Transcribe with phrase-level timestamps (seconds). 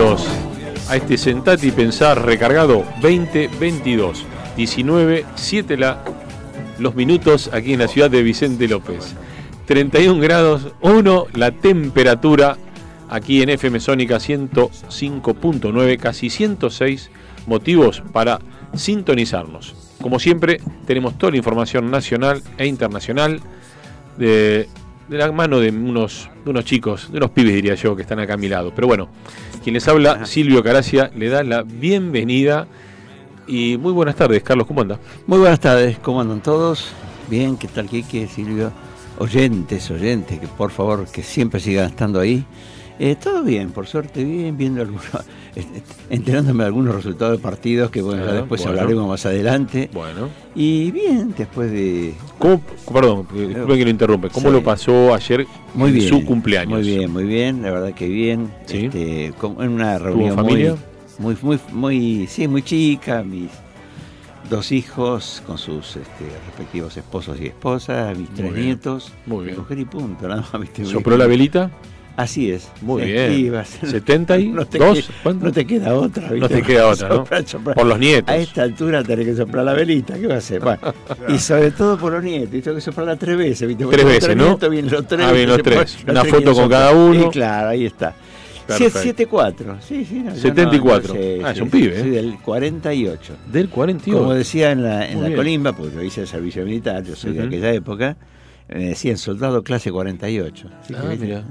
[0.00, 4.24] A este Sentate y Pensar recargado 2022.
[4.56, 6.02] 19, 7 la,
[6.78, 9.14] los minutos aquí en la ciudad de Vicente López.
[9.66, 12.56] 31 grados 1 la temperatura
[13.10, 17.10] aquí en FM Sónica 105.9, casi 106
[17.46, 18.38] motivos para
[18.74, 19.74] sintonizarnos.
[20.00, 23.42] Como siempre, tenemos toda la información nacional e internacional
[24.16, 24.66] de,
[25.10, 28.20] de la mano de unos, de unos chicos, de unos pibes diría yo, que están
[28.20, 28.72] acá a mi lado.
[28.72, 29.08] Pero bueno,
[29.62, 32.68] quien les habla, Silvio Caracia, le da la bienvenida
[33.48, 35.00] y muy buenas tardes, Carlos, ¿cómo anda?
[35.26, 36.92] Muy buenas tardes, ¿cómo andan todos?
[37.28, 38.70] Bien, ¿qué tal Quique, Silvio?
[39.18, 42.44] Oyentes, oyentes, que por favor que siempre sigan estando ahí.
[43.02, 45.06] Eh, todo bien, por suerte bien, viendo algunos,
[46.10, 48.78] enterándome de algunos resultados de partidos que bueno, ya después bueno.
[48.78, 49.88] hablaremos más adelante.
[49.94, 52.12] Bueno, Y bien, después de...
[52.38, 52.60] ¿cómo,
[52.92, 54.52] perdón, disculpe que lo interrumpe, ¿cómo Sí.
[54.52, 56.08] lo pasó ayer Muy bien.
[56.10, 56.80] su cumpleaños?
[56.80, 58.52] Muy bien, muy bien, la verdad que bien.
[58.66, 58.84] Sí.
[58.84, 60.76] Este, en una reunión familia?
[61.18, 63.48] muy, muy, muy, muy, sí, muy chica, mis
[64.50, 69.56] dos hijos con sus este, respectivos esposos y esposas, mis tres bien, nietos, muy bien.
[69.58, 70.44] mujer y punto, nada.
[70.84, 71.70] ¿Sopló la velita?
[72.16, 72.68] Así es.
[72.82, 73.54] Muy Sí, bien.
[73.54, 76.26] a ser- 72, no te, queda- no te queda otra.
[76.28, 76.48] No ¿viste?
[76.56, 77.14] te queda otra, ¿no?
[77.16, 77.74] Soplar, soplar.
[77.76, 78.28] Por los nietos.
[78.28, 80.60] A esta altura tenés que soplar la velita, ¿qué va a hacer?
[80.60, 80.80] Bueno,
[81.28, 83.86] y sobre todo por los nietos, y tengo que soplarla tres veces, ¿viste?
[83.86, 84.46] Tres los veces, ¿no?
[84.48, 85.20] nietos vienen los tres.
[85.26, 85.78] Ah, vienen los tres.
[86.04, 87.22] ponen- Una tres foto con cada uno.
[87.22, 88.14] Sí, claro, ahí está.
[88.66, 88.98] Perfecto.
[89.00, 90.14] 74, sí, sí.
[90.20, 91.08] no, yo 74.
[91.14, 92.12] no, no sé, Ah, es sí, un pibe, Soy ¿eh?
[92.12, 93.32] del 48.
[93.50, 94.18] Del 48.
[94.22, 95.36] Como decía en la, en la bien.
[95.38, 97.48] colimba, porque yo hice el servicio militar, yo soy de Ujú.
[97.48, 98.16] aquella época,
[98.68, 100.68] me decían soldado clase 48.
[100.82, 101.24] Así que, Ah, ¿viste?
[101.26, 101.42] mira.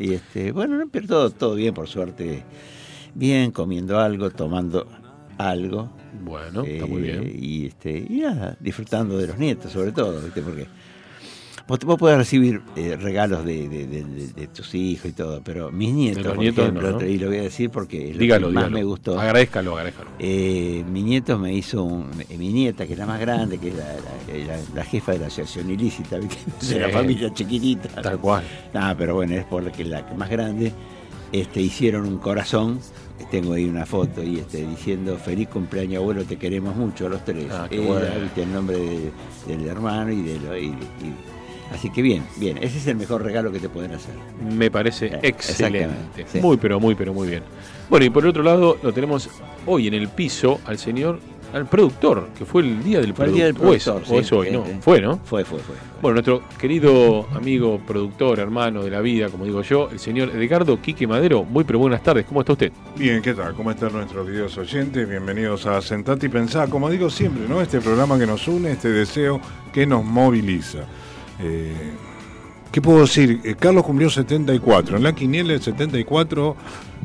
[0.00, 2.42] Y este, bueno, no, pero todo, todo bien, por suerte.
[3.14, 4.86] Bien, comiendo algo, tomando
[5.36, 5.90] algo.
[6.24, 7.32] Bueno, está muy eh, bien.
[7.38, 10.40] Y, este, y nada, disfrutando de los nietos, sobre todo, ¿viste?
[10.40, 10.66] Porque
[11.68, 15.40] vos, vos podés recibir eh, regalos de, de- de- de- de tus hijos y todo,
[15.44, 17.06] pero mis nietos, los por nietos ejemplo, no, ¿no?
[17.06, 18.76] y lo voy a decir porque es lo Dígalo, que más dígalo.
[18.78, 19.18] me gustó.
[19.20, 20.10] Agradezcalo, agradezcalo.
[20.18, 23.68] Eh, mi nieto me hizo un, eh, mi nieta, que es la más grande, que
[23.68, 26.36] es la, la- la- la jefa de la asociación ilícita, ¿viste?
[26.60, 26.74] Sí.
[26.74, 27.88] de la familia chiquitita.
[28.02, 28.42] Tal cual.
[28.74, 30.72] Ah, pero bueno, es porque la que más grande.
[31.32, 32.80] Este, hicieron un corazón,
[33.30, 37.46] tengo ahí una foto y este, diciendo feliz cumpleaños abuelo, te queremos mucho los tres.
[37.52, 38.06] Ah, qué Era, bueno.
[38.20, 39.12] viste, el nombre de-
[39.46, 40.74] del hermano y de lo, y- y-
[41.72, 44.14] así que bien, bien, ese es el mejor regalo que te pueden hacer.
[44.56, 45.78] Me parece Eh, excelente.
[45.84, 46.40] exactamente, sí.
[46.40, 47.42] Muy, pero muy, pero muy bien.
[47.88, 49.28] Bueno, y por el otro lado, lo tenemos
[49.66, 51.18] hoy en el piso al señor,
[51.52, 53.72] al productor, que fue el día del Fue el día del productor.
[53.72, 54.64] O es- productor, O es sí, hoy, sí, ¿no?
[54.66, 54.72] sí.
[54.80, 55.16] Fue, ¿no?
[55.24, 55.74] Fue, fue, fue.
[56.00, 60.80] Bueno, nuestro querido amigo, productor, hermano de la vida, como digo yo, el señor Edgardo
[60.80, 61.42] Quique Madero.
[61.42, 62.24] Muy, pero buenas tardes.
[62.26, 62.70] ¿Cómo está usted?
[62.96, 63.54] Bien, ¿qué tal?
[63.54, 65.08] ¿Cómo están nuestros queridos oyentes?
[65.08, 67.60] Bienvenidos a Sentate y Pensá, como digo siempre, ¿no?
[67.60, 69.40] Este programa que nos une, este deseo
[69.72, 70.84] que nos moviliza.
[71.42, 71.72] Eh,
[72.72, 73.40] ¿Qué puedo decir?
[73.44, 74.96] Eh, Carlos cumplió 74.
[74.96, 76.56] En la quiniela del 74,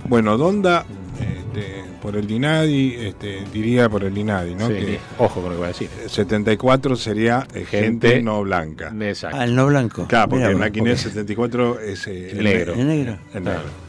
[0.07, 0.85] bueno, Donda,
[1.19, 4.67] este, por el Dinadi, este, diría por el Dinadi, ¿no?
[4.67, 5.89] Sí, Que Ojo con lo que voy a decir.
[6.05, 8.93] 74 sería eh, gente, Gente- no blanca.
[9.01, 9.37] Exacto.
[9.39, 10.05] Ah, el no blanco.
[10.07, 12.73] Claro, porque en la quiniela porque- 74 es eh, El negro.
[12.75, 13.17] El negro.
[13.33, 13.85] El negro.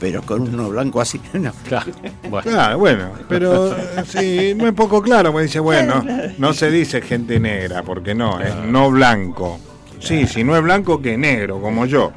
[0.00, 1.20] Pero con un no blanco así.
[1.34, 1.52] No.
[1.66, 1.90] Claro.
[2.30, 6.02] Bueno, Claro, bueno, pero eh, sí, no es poco claro, porque dice, bueno,
[6.38, 9.58] no se dice gente negra, porque no, es no blanco.
[10.00, 12.12] Sí, si no es blanco, que negro, como yo.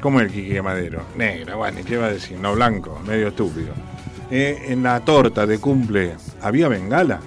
[0.00, 1.02] Como el Quique Madero.
[1.16, 2.38] Negra, bueno, ¿y ¿qué va a decir?
[2.38, 3.72] No blanco, medio estúpido.
[4.30, 7.20] Eh, en la torta de cumple, ¿había bengala?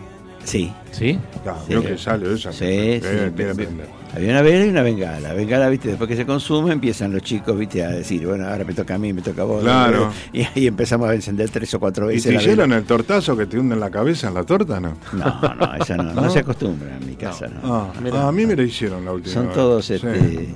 [0.44, 1.19] Sí, ¿Sí?
[1.44, 1.69] Claro, Sí.
[1.69, 2.53] vio que sale esa.
[2.53, 3.68] sí, Bien, sí.
[4.15, 5.33] Había una vela y una bengala.
[5.33, 8.74] Bengala, viste, después que se consume empiezan los chicos, viste, a decir, bueno, ahora me
[8.74, 9.62] toca a mí, me toca a vos.
[9.62, 10.09] Claro.
[10.31, 12.24] Y ahí empezamos a encender tres o cuatro ¿Y veces.
[12.24, 12.51] te la vela.
[12.53, 14.95] hicieron el tortazo que te hunden la cabeza en la torta, no?
[15.12, 16.30] No, no, esa no, no, ¿No?
[16.30, 17.59] se acostumbra en mi casa, no.
[17.75, 19.53] Ah, ah, a mí me lo hicieron la última Son vez.
[19.56, 19.95] todos, Sí.
[19.95, 20.56] este...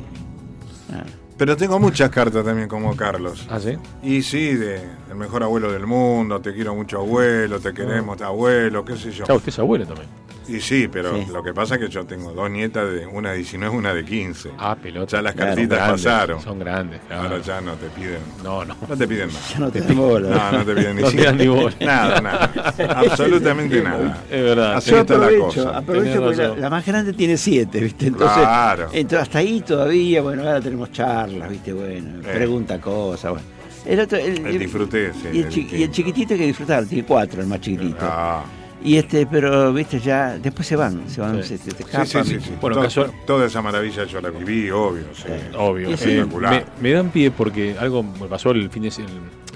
[0.93, 1.03] ah,
[1.37, 3.45] Pero tengo muchas cartas también como Carlos.
[3.49, 3.71] ¿Ah, sí?
[4.03, 8.85] Y sí, de el mejor abuelo del mundo, te quiero mucho abuelo, te queremos abuelo,
[8.85, 9.25] qué sé yo.
[9.25, 10.07] Chao, usted es abuelo también.
[10.49, 11.25] Y sí, pero Sí.
[11.31, 14.03] lo que pasa es que yo tengo dos nietas, de una de 19 una de
[14.03, 14.49] 15.
[14.57, 15.17] Ah, pelota.
[15.17, 16.41] Ya las Claro, cartitas grandes, pasaron.
[16.41, 17.21] Son grandes, claro.
[17.23, 18.75] Ahora ya no te piden, No, no.
[18.87, 19.39] no te piden nada.
[19.53, 20.29] ya no te dan bola.
[20.51, 21.75] No, no te piden ni No te siquiera- dan ni bola.
[21.81, 22.51] Nada, nada.
[23.09, 24.23] Absolutamente nada.
[24.29, 24.73] Es verdad.
[24.75, 25.77] Así está la aprovecho, cosa.
[25.77, 26.19] aprovecho Tenés
[26.49, 28.07] porque la, más grande tiene siete, ¿viste?
[28.07, 28.87] Entonces, Claro.
[28.91, 31.73] entonces, hasta ahí todavía, bueno, ahora tenemos charlas, ¿viste?
[31.73, 32.31] Bueno, Eh.
[32.33, 33.45] pregunta cosas, bueno.
[33.85, 35.19] El otro, el, El disfruté, sí.
[35.33, 37.97] y, el el chi- y el chiquitito hay que disfrutar, tiene cuatro, el más chiquitito.
[38.01, 38.43] Ah,
[38.83, 41.49] Y este, pero, viste, ya, después se van, se van, Sí.
[41.49, 42.25] se, se- se sí, escapan.
[42.25, 42.51] sí, sí.
[42.61, 45.03] Bueno, casual- Toda esa maravilla yo la viví, obvio.
[45.13, 45.23] Sí.
[45.57, 45.89] Obvio.
[45.89, 46.65] Eh, Espectacular.
[46.81, 48.91] me, me dan pie porque algo me pasó el fin de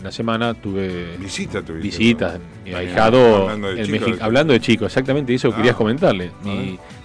[0.04, 1.88] la semana, tuve Visita tuviste.
[1.88, 2.34] visitas.
[2.34, 2.40] ¿no?
[2.66, 5.56] Mi ahijado, hablando de el hablando de chicos, exactamente eso Ah.
[5.56, 6.32] querías comentarle.
[6.42, 6.54] A Mi,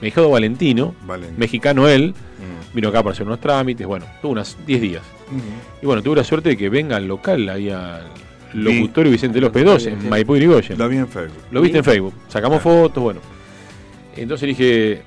[0.01, 1.29] mi ahijado Valentino, Vale.
[1.37, 2.75] mexicano él, Mm.
[2.75, 5.03] vino acá para hacer unos trámites, bueno, tuvo unas 10 días.
[5.31, 5.83] Mm.
[5.83, 8.09] Y bueno, tuve la suerte de que venga al local, ahí al
[8.55, 10.79] locutorio Vicente López II, en Maipú y Irigoyen.
[10.79, 11.43] Lo vi en Facebook.
[11.51, 13.21] Lo viste en Facebook, sacamos fotos, bueno.
[14.17, 15.03] Entonces dije,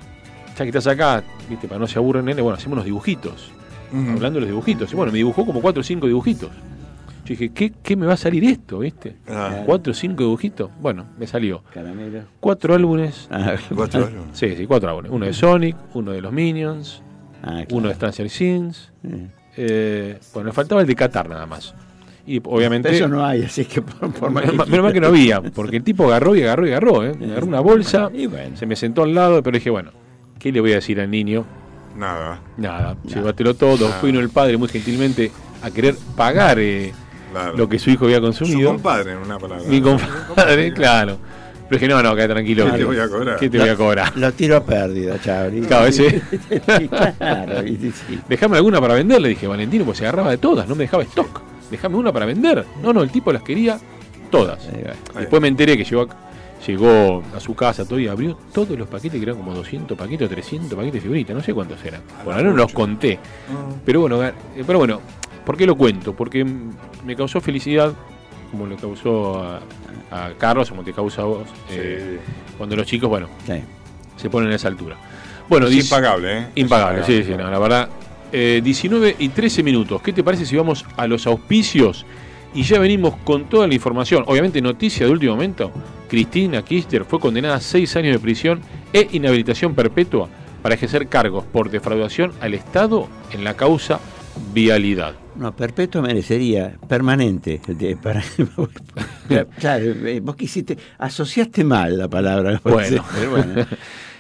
[0.57, 3.51] ya que estás acá, viste, para no se aburren, nene, bueno, hacemos unos dibujitos.
[3.93, 4.91] Hablando de los dibujitos.
[4.93, 6.49] Y bueno, me dibujó como 4 o 5 dibujitos.
[6.49, 9.17] Yo dije, ¿qué, ¿qué me va a salir esto, viste?
[9.27, 10.71] Ah, ¿4 o 5 dibujitos?
[10.79, 11.61] Bueno, me salió.
[11.73, 12.21] Caramelo.
[12.39, 13.27] Cuatro álbumes.
[13.29, 14.25] Ah, cuatro años.
[14.31, 15.11] Sí, sí, cuatro álbumes.
[15.11, 17.03] Uno de Sonic, uno de los Minions,
[17.43, 17.67] ah, claro.
[17.71, 18.91] uno de Stranger Things.
[19.03, 19.27] Eh.
[19.57, 21.75] Eh, bueno, me faltaba el de Qatar nada más.
[22.27, 22.89] Y obviamente...
[22.89, 25.41] Pero eso no hay, así que por, por más Menos que mal- que no había,
[25.41, 27.13] porque el tipo agarró y agarró y agarró, ¿eh?
[27.23, 28.55] Agarró una bolsa, Y bueno.
[28.57, 29.91] se me sentó al lado, pero dije, bueno,
[30.39, 31.45] ¿qué le voy a decir al niño?
[31.97, 32.39] Nada.
[32.57, 33.87] Nada, llévatelo todo.
[33.91, 33.99] Ah.
[34.03, 35.31] Vino el padre muy gentilmente
[35.61, 36.93] a querer pagar eh,
[37.31, 37.55] Claro.
[37.57, 38.71] lo que su hijo había Su consumido.
[38.71, 39.63] compadre, en una palabra.
[39.67, 41.17] Mi compadre, claro.
[41.69, 42.65] Pero dije, no, no, quédate tranquilo.
[42.71, 43.37] ¿Qué te voy a cobrar?
[43.39, 44.17] ¿Qué te voy a cobrar?
[44.17, 45.61] Lo tiro a pérdida, Chabri.
[45.61, 46.21] Claro, ese-
[47.17, 48.19] claro, sí.
[48.27, 51.03] Dejame alguna para vender, le dije, Valentino, pues se agarraba de todas, no me dejaba
[51.03, 51.41] stock.
[51.71, 52.65] Dejame una para vender.
[52.83, 53.79] No, no, el tipo las quería
[54.29, 54.67] todas.
[55.17, 56.07] Después me enteré que llegó a,
[56.67, 60.27] llegó a su casa todo y abrió todos los paquetes, que eran como 200 paquetes
[60.27, 62.01] o 300 paquetes de figuritas, no sé cuántos eran.
[62.23, 63.17] Por ahora no los conté.
[63.49, 64.33] Ah, Pero bueno, eh,
[64.67, 65.01] pero bueno,
[65.45, 66.13] ¿por qué lo cuento?
[66.13, 66.45] Porque
[67.05, 67.93] me causó felicidad,
[68.51, 69.59] como le causó a,
[70.11, 72.19] a Carlos, como te causa a vos, eh,
[72.57, 73.53] cuando los chicos, bueno, Sí.
[74.17, 74.97] se ponen a esa altura.
[75.49, 76.47] Bueno, Es dice- impagable, ¿eh?
[76.55, 77.89] Impagable, Es sí, sí, no, la verdad.
[78.31, 80.01] Eh, 19 y 13 minutos.
[80.01, 82.05] ¿Qué te parece si vamos a los auspicios?
[82.53, 84.23] Y ya venimos con toda la información.
[84.27, 85.71] Obviamente, noticia de último momento.
[86.09, 88.59] Cristina Kirchner fue condenada a 6 años de prisión
[88.91, 90.27] e inhabilitación perpetua
[90.61, 93.99] para ejercer cargos por defraudación al Estado en la causa
[94.53, 95.13] vialidad.
[95.35, 97.61] No, perpetuo merecería permanente.
[97.67, 98.21] de- para-
[99.59, 102.59] claro, eh, vos quisiste, asociaste mal la palabra.
[102.63, 103.03] Bueno.
[103.15, 103.65] pero bueno.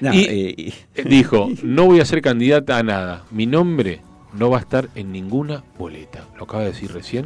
[0.01, 3.23] No, Y- eh, Eh, Dijo, no voy a ser candidata a nada.
[3.31, 4.01] Mi nombre
[4.33, 6.25] no va a estar en ninguna boleta.
[6.37, 7.25] Lo acaba de decir recién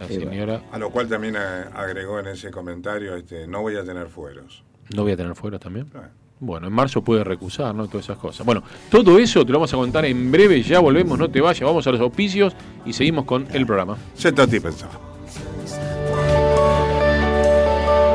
[0.00, 0.62] la señora.
[0.72, 4.62] A lo cual también agregó en ese comentario, este, no voy a tener fueros.
[4.94, 5.90] No voy a tener fuera también.
[5.94, 6.08] Ah.
[6.40, 7.88] Bueno, en marzo puede recusar, ¿no?
[7.88, 8.46] Todas esas cosas.
[8.46, 10.62] Bueno, todo eso te lo vamos a contar en breve.
[10.62, 11.62] Ya volvemos, no te vayas.
[11.66, 12.54] Vamos a los auspicios
[12.86, 13.98] y seguimos con el programa.
[14.16, 14.88] Y pensá.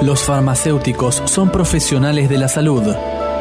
[0.02, 2.84] Los farmacéuticos son profesionales de la salud,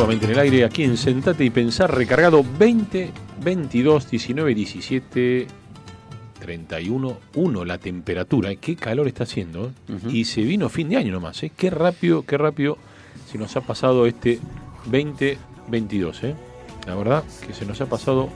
[0.00, 3.10] Nuevamente en el aire aquí en Sentate y Pensar, recargado 20,
[3.44, 5.46] 22, 19, 17,
[6.40, 8.54] 31, 1 la temperatura.
[8.56, 9.66] Qué calor está haciendo.
[9.66, 9.94] ¿eh?
[10.10, 11.42] Y se vino fin de año nomás.
[11.42, 11.52] ¿eh?
[11.54, 12.78] Qué rápido, qué rápido
[13.30, 14.38] se nos ha pasado este
[14.86, 16.24] 2022.
[16.24, 16.34] ¿eh?
[16.86, 18.30] La verdad que se nos ha pasado,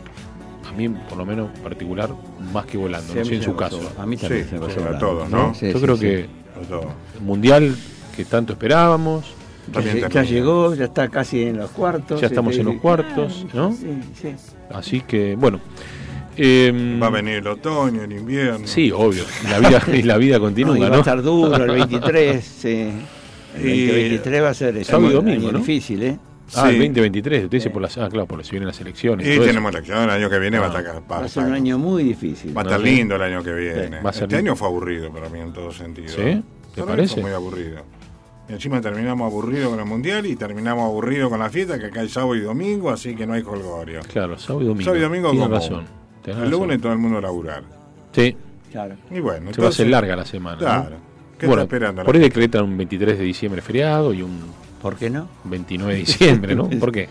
[0.69, 2.11] a mí por lo menos particular,
[2.53, 3.11] más que volando.
[3.15, 3.81] Sí, no sé en su caso.
[3.97, 5.55] A mí también Sí, se me pasó sí, a todos, ¿no?
[5.55, 6.03] Sí, Yo sí, creo sí.
[6.03, 7.75] que el mundial
[8.15, 9.33] que tanto esperábamos,
[10.13, 12.21] Ya, llegó, ya está casi en los cuartos.
[12.21, 13.73] Ya estamos este, en los cuartos, ¿no?
[13.73, 13.87] Sí,
[14.21, 14.35] sí.
[14.71, 15.61] así que bueno.
[16.37, 18.67] em, Va a venir el otoño, el invierno.
[18.67, 19.25] Sí, obvio.
[19.51, 20.95] La vida, la vida continúa, No, y va ¿no?
[20.97, 22.45] a estar duro el 23.
[22.59, 22.91] sí.
[23.57, 25.59] El Y- 2023 va a ser eso, Sábado domingo, año ¿no?
[25.61, 26.19] difícil, ¿eh?
[26.57, 26.79] Ah, el Sí.
[26.89, 27.97] 2023, usted dice por las.
[27.97, 29.27] Ah, claro, por si vienen las elecciones.
[29.27, 30.97] Y tenemos elección el año que viene, va a estar.
[31.11, 32.55] Va, Va a ser un año muy difícil.
[32.55, 34.03] va a estar lindo el año que viene.
[34.03, 34.51] Va a ser este lindo.
[34.51, 36.09] año fue aburrido para mí en todo sentido.
[36.09, 36.43] ¿Sí?
[36.75, 37.15] ¿Te parece?
[37.15, 37.79] Fue muy aburrido.
[38.49, 42.01] Y encima terminamos aburrido con el mundial y terminamos aburrido con la fiesta, que acá
[42.01, 44.01] hay sábado y domingo, así que no hay colgorio.
[44.13, 44.85] Claro, sábado y domingo.
[44.85, 45.85] Sábado y domingo Tienes como razón.
[46.23, 46.61] tenés El razón.
[46.61, 47.63] lunes todo el mundo a laburar.
[48.13, 48.37] Sí,
[48.71, 48.97] Claro.
[49.09, 50.57] Y bueno, se va a hacer larga la semana.
[50.57, 50.59] ¿no?
[50.59, 50.97] Claro.
[51.39, 52.05] ¿Qué bueno, está esperando?
[52.05, 54.41] por ahí decretan un 23 de diciembre feriado y un
[54.83, 55.29] ¿Por qué no?
[55.45, 56.69] 29 de diciembre, ¿no?
[56.81, 57.09] ¿Por qué?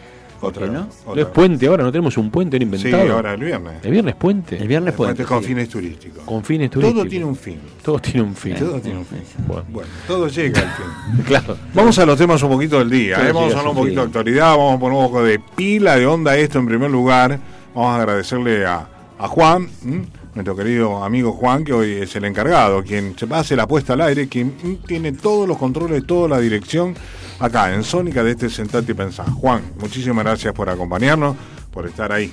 [0.47, 0.73] Otra, no?
[0.73, 1.21] ¿No otra.
[1.23, 1.83] es puente ahora?
[1.83, 3.13] ¿No tenemos un puente Sí, inventado?
[3.13, 3.73] ahora el viernes.
[3.83, 4.57] ¿El viernes puente?
[4.57, 5.33] El viernes El puente puente.
[5.33, 5.47] con sí.
[5.49, 6.23] fines turísticos.
[6.23, 7.01] Con fines turísticos.
[7.01, 7.59] Todo tiene un fin.
[7.83, 8.55] Todo tiene un fin.
[8.55, 9.19] Todo tiene un fin.
[9.47, 11.23] Bueno, Bueno, todo llega al fin.
[11.27, 11.57] claro.
[11.73, 13.27] Vamos a los temas un poquito del día.
[13.27, 13.31] ¿eh?
[13.31, 16.05] Vamos a hablar un poquito de actualidad, vamos a poner un poco de pila, de
[16.05, 17.39] onda esto en primer lugar.
[17.73, 20.05] Vamos a agradecerle a, a Juan, ¿m?
[20.35, 24.01] Nuestro querido amigo Juan, que hoy es el encargado, quien se hace la puesta al
[24.01, 24.53] aire, quien
[24.85, 26.95] tiene todos los controles, toda la dirección
[27.39, 29.29] acá en Sónica de este Sentate y Pensar.
[29.29, 31.35] Juan, muchísimas gracias por acompañarnos,
[31.71, 32.31] por estar ahí.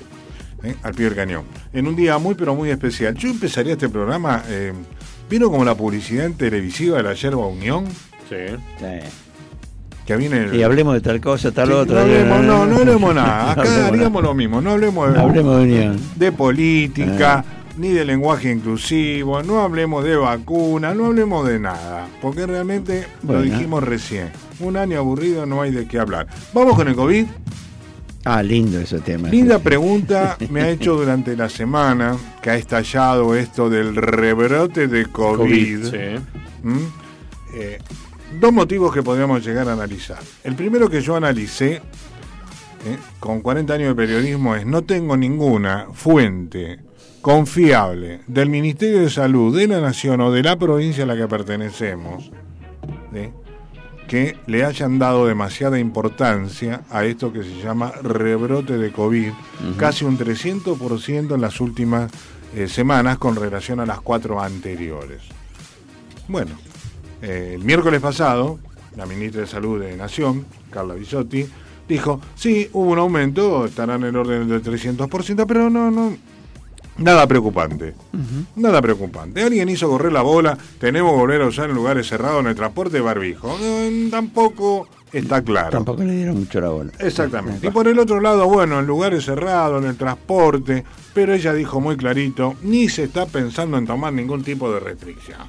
[0.63, 0.75] ¿eh?
[0.83, 1.45] al pie del cañón.
[1.73, 3.15] En un día muy pero muy especial.
[3.15, 4.73] Yo empezaría este programa, eh,
[5.29, 7.87] ¿vieron como la publicidad en televisiva de la Yerba Unión?
[8.29, 8.55] Sí.
[8.79, 9.09] Sí.
[10.07, 10.55] Que viene el...
[10.55, 11.95] Y hablemos de tal cosa, tal Sí, otra.
[11.97, 13.45] no, hablemos, no, no hablemos nada.
[13.45, 14.61] No Acá hablemos haríamos lo mismo.
[14.61, 15.21] No hablemos de.
[15.21, 16.01] Hablemos de unión.
[16.17, 17.45] de política,
[17.81, 22.09] ni de lenguaje inclusivo, no hablemos de vacuna, no hablemos de nada.
[22.21, 24.31] Porque realmente lo dijimos recién.
[24.61, 26.27] Un año aburrido, no hay de qué hablar.
[26.53, 27.27] Vamos con el COVID.
[28.27, 29.31] Ah, lindo ese tema.
[29.31, 35.07] Linda pregunta me ha hecho durante la semana que ha estallado esto del rebrote de
[35.07, 35.39] COVID.
[35.39, 36.23] COVID, sí.
[36.63, 36.79] ¿Mm?
[37.55, 37.79] Eh,
[38.39, 40.19] dos motivos que podríamos llegar a analizar.
[40.45, 45.87] El primero que yo analicé eh, con 40 años de periodismo es no tengo ninguna
[45.95, 46.90] fuente
[47.21, 51.29] confiable del Ministerio de Salud de la Nación o de la provincia a la que
[51.29, 52.31] pertenecemos
[53.13, 53.31] ¿sí?
[54.09, 59.31] que le hayan dado demasiada importancia a esto que se llama rebrote de COVID,
[59.77, 62.11] casi un 300% en las últimas
[62.57, 65.23] eh, semanas con relación a las cuatro anteriores.
[66.27, 66.53] Bueno,
[67.23, 68.59] eh, el miércoles pasado,
[68.97, 71.47] la ministra de Salud de Nación, Carla Bisotti,
[71.89, 76.17] dijo, sí, hubo un aumento, estará en el orden del 300%, pero no, no,
[77.01, 77.95] nada preocupante.
[78.57, 79.43] Nada preocupante.
[79.43, 82.55] Alguien hizo correr la bola, tenemos que volver a usar en lugares cerrados en el
[82.55, 83.57] transporte barbijo.
[83.61, 85.71] Eh, tampoco está claro.
[85.71, 86.93] Tampoco le dieron mucho la bola.
[87.01, 87.67] Exactamente.
[87.67, 91.81] Y por el otro lado, bueno, en lugares cerrados, en el transporte, pero ella dijo
[91.81, 95.41] muy clarito, ni se está pensando en tomar ningún tipo de restricción.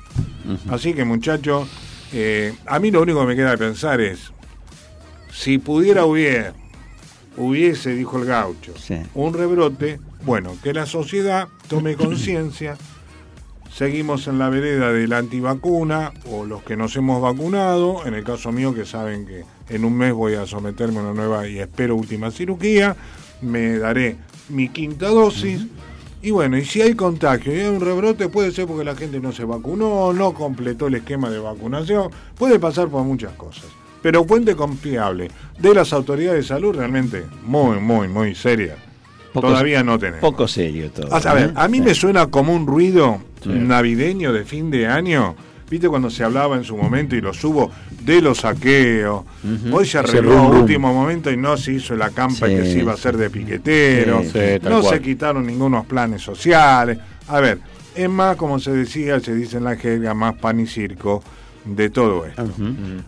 [0.70, 1.68] Así que muchachos,
[2.14, 4.32] eh, a mí lo único que me queda de pensar es,
[5.32, 6.54] si pudiera hubiera,
[7.38, 8.96] hubiese, dijo el gaucho, Sí.
[9.14, 12.78] un rebrote, bueno, que la sociedad tome conciencia,
[13.74, 18.24] seguimos en la vereda de la antivacuna o los que nos hemos vacunado, en el
[18.24, 21.60] caso mío que saben que en un mes voy a someterme a una nueva y
[21.60, 22.96] espero última cirugía,
[23.42, 24.18] me daré
[24.50, 25.66] mi quinta dosis.
[26.22, 29.20] Y bueno, y si hay contagio y hay un rebrote, puede ser porque la gente
[29.20, 33.66] no se vacunó, no completó el esquema de vacunación, puede pasar por muchas cosas.
[34.04, 38.76] Pero fuente confiable de las autoridades de salud realmente muy, muy, muy seria.
[39.34, 40.20] Poco- Todavía no tenemos.
[40.22, 41.14] Poco serio todo.
[41.14, 41.54] A ver, ¿eh?
[41.56, 41.84] a mí Sí.
[41.84, 45.36] me suena como un ruido navideño de fin de año.
[45.70, 47.72] ¿Viste cuando se hablaba en su momento y lo subo
[48.04, 49.24] de los saqueos?
[49.72, 52.56] Hoy se arregló a último momento y no se hizo la campa Sí.
[52.56, 54.22] que se iba a hacer de piquetero.
[54.24, 54.94] Sí, sí, tal no cual.
[54.96, 56.98] se quitaron ningunos planes sociales.
[57.30, 57.60] A ver,
[57.96, 61.24] es más, como se decía, se dice en la jerga, más pan y circo
[61.64, 62.50] de todo esto.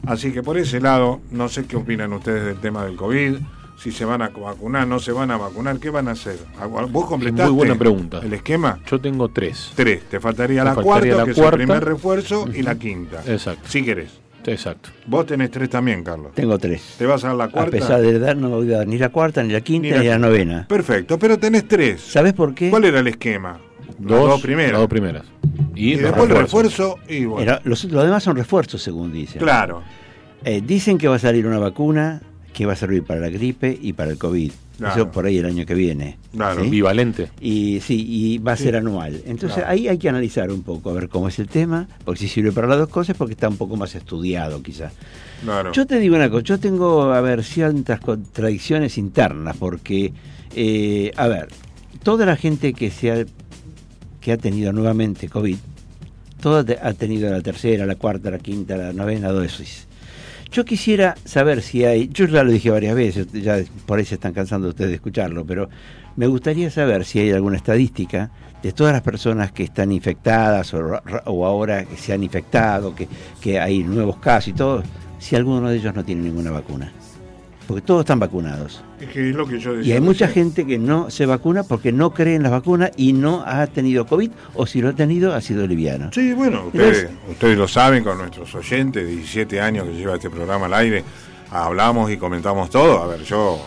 [0.05, 3.35] Así que por ese lado, no sé qué opinan ustedes del tema del COVID,
[3.77, 6.37] si se van a vacunar, no se van a vacunar, ¿qué van a hacer?
[6.91, 8.19] ¿Vos completaste Muy buena pregunta.
[8.23, 8.79] el esquema?
[8.89, 9.71] Yo tengo tres.
[9.75, 11.55] Tres, te faltaría Me la faltaría cuarta, la que es cuarta.
[11.61, 13.21] el primer refuerzo, y la quinta.
[13.27, 13.67] Exacto.
[13.67, 14.09] Si querés.
[14.45, 14.89] Exacto.
[15.07, 16.33] Vos tenés tres también, Carlos.
[16.33, 16.95] Tengo tres.
[16.97, 17.71] ¿Te vas a dar la A cuarta?
[17.71, 20.07] pesar de edad no voy a dar ni la cuarta, ni la quinta, Ni ni
[20.07, 20.65] la novena.
[20.67, 22.01] Perfecto, pero tenés tres.
[22.01, 22.69] ¿Sabes por qué?
[22.69, 23.59] ¿Cuál era el esquema?
[23.87, 24.71] Las Dos, dos primeras.
[24.73, 25.23] Las dos primeras.
[25.75, 27.43] Y, después el refuerzo y bueno.
[27.43, 29.39] Era- los, los demás son refuerzos, según dicen.
[29.39, 29.81] Claro.
[30.43, 32.21] Eh, dicen que va a salir una vacuna
[32.53, 34.51] que va a servir para la gripe y para el COVID.
[34.77, 34.95] Claro.
[34.95, 36.17] Eso por ahí el año que viene.
[36.31, 36.63] Claro.
[36.63, 36.69] ¿sí?
[36.69, 37.29] Bivalente.
[37.39, 39.21] Y sí, y va a ser anual.
[39.25, 39.69] Entonces Claro.
[39.71, 42.51] ahí hay que analizar un poco, a ver cómo es el tema, porque si sirve
[42.51, 44.93] para las dos cosas, porque está un poco más estudiado quizás.
[45.43, 45.71] Claro.
[45.73, 50.11] Yo te digo una cosa, yo tengo, a ver, ciertas contradicciones internas, porque,
[50.55, 51.49] eh, a ver,
[52.01, 53.25] toda la gente que se ha,
[54.21, 55.57] que ha tenido nuevamente COVID,
[56.41, 59.87] toda ha tenido la tercera, la cuarta, la quinta, la novena dosis.
[60.53, 63.57] Yo quisiera saber si hay, yo ya lo dije varias veces, ya
[63.87, 65.67] por ahí se están cansando ustedes de escucharlo, pero
[66.15, 68.29] me gustaría saber si hay alguna estadística
[68.61, 73.07] de todas las personas que están infectadas o, o ahora que se han infectado, que,
[73.41, 74.83] que hay nuevos casos y todo,
[75.17, 76.93] si alguno de ellos no tiene ninguna vacuna.
[77.67, 78.83] Porque todos están vacunados.
[78.99, 81.63] Es que es lo que yo Y decía hay mucha gente que no se vacuna
[81.63, 84.93] porque no cree en las vacunas y no ha tenido COVID o si lo ha
[84.93, 86.09] tenido ha sido liviano.
[86.13, 90.65] Sí, bueno, ustedes, ustedes lo saben con nuestros oyentes, 17 años que lleva este programa
[90.65, 91.03] al aire,
[91.51, 93.01] hablamos y comentamos todo.
[93.01, 93.59] A ver, yo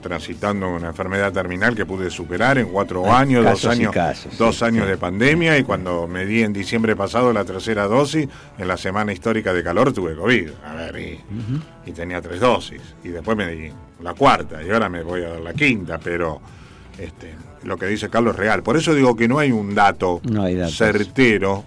[0.00, 4.58] transitando una enfermedad terminal que pude superar en cuatro Hay años, dos años, casos, dos
[4.58, 4.90] sí, años sí.
[4.90, 9.12] de pandemia y cuando me di en diciembre pasado la tercera dosis, en la semana
[9.12, 10.50] histórica de calor tuve COVID.
[10.66, 11.20] A ver, y,
[11.86, 12.80] y tenía tres dosis.
[13.04, 13.70] Y después me di
[14.02, 16.40] la cuarta y ahora me voy a dar la quinta, pero
[16.98, 17.34] este,
[17.64, 18.62] lo que dice Carlos es real.
[18.62, 21.64] Por eso digo que no hay un dato No hay certero,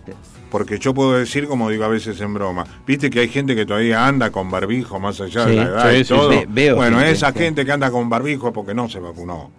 [0.53, 3.65] porque yo puedo decir, como digo a veces en broma, viste que hay gente que
[3.65, 6.29] todavía anda con barbijo más allá de la edad y todo.
[6.29, 9.49] Ve- veo bueno, gente, esa gente que anda con barbijo es porque no se vacunó.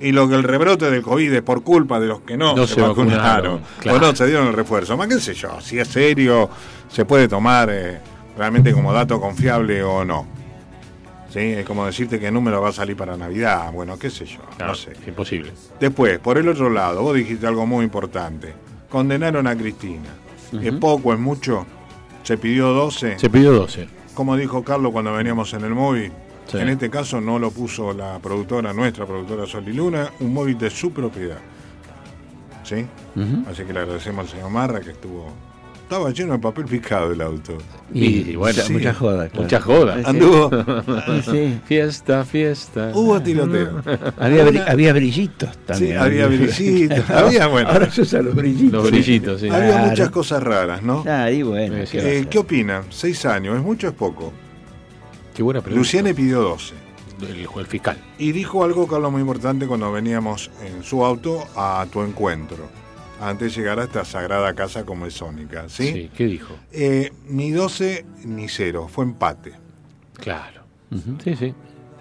[0.00, 2.66] Y lo que el rebrote del COVID es por culpa de los que no, No
[2.66, 3.98] se, se vacunaron, vacunaron, claro.
[3.98, 4.96] o no se dieron el refuerzo.
[4.96, 6.48] Más qué sé yo, si es serio,
[6.88, 8.00] se puede tomar eh,
[8.38, 10.26] realmente como dato confiable o no.
[11.30, 11.40] ¿Sí?
[11.40, 13.70] Es como decirte qué número va a salir para Navidad.
[13.72, 14.92] Bueno, qué sé yo, Claro, no sé.
[15.06, 15.52] Imposible.
[15.78, 18.54] Después, por el otro lado, vos dijiste algo muy importante.
[18.94, 20.10] Condenaron a Cristina.
[20.62, 21.66] ¿Es poco, es mucho?
[22.22, 23.18] Se pidió 12.
[23.18, 23.88] Se pidió 12.
[24.14, 26.12] Como dijo Carlos cuando veníamos en el móvil.
[26.46, 26.58] Sí.
[26.58, 30.56] En este caso no lo puso la productora, nuestra productora Sol y Luna, un móvil
[30.56, 31.38] de su propiedad.
[32.62, 32.86] ¿Sí?
[33.50, 35.26] Así que le agradecemos al señor Marra que estuvo.
[35.94, 37.56] Estaba lleno de papel picado el auto.
[37.92, 38.72] Y, Y bueno, sí.
[38.72, 39.28] mucha joda.
[39.28, 39.42] claro.
[39.44, 39.96] Mucha joda.
[39.98, 40.50] Sí, Anduvo.
[41.24, 41.60] sí, sí.
[41.66, 42.90] Fiesta, fiesta.
[42.94, 43.80] Hubo tiroteo.
[44.18, 45.98] Había, bri- había brillitos Sí, también.
[45.98, 47.10] había brillitos.
[47.10, 47.68] había, bueno.
[47.70, 48.72] Ahora se usan los brillitos.
[48.82, 49.48] Los brillitos, sí.
[49.48, 49.86] Había Claro.
[49.90, 51.04] muchas cosas raras, ¿no?
[51.06, 51.76] Ah, y bueno.
[51.86, 51.98] Sí, sí.
[51.98, 52.26] ¿qué Eh?
[52.28, 52.82] ¿Qué opinan?
[52.90, 53.56] ¿Seis años?
[53.56, 54.32] ¿Es mucho o es poco?
[55.34, 55.78] Qué buena pregunta.
[55.78, 56.74] Luciane pidió 12.
[57.22, 57.96] El, el fiscal.
[58.18, 62.68] Y dijo algo, Carlos, muy importante cuando veníamos en su auto a tu encuentro,
[63.20, 65.92] antes de llegar a esta sagrada casa como es Sónica, ¿sí?
[65.92, 66.10] Sí.
[66.16, 66.54] ¿Qué dijo?
[66.72, 69.52] Eh, ni 12 ni 0, fue empate.
[70.14, 70.62] Claro.
[71.24, 71.54] Sí, sí.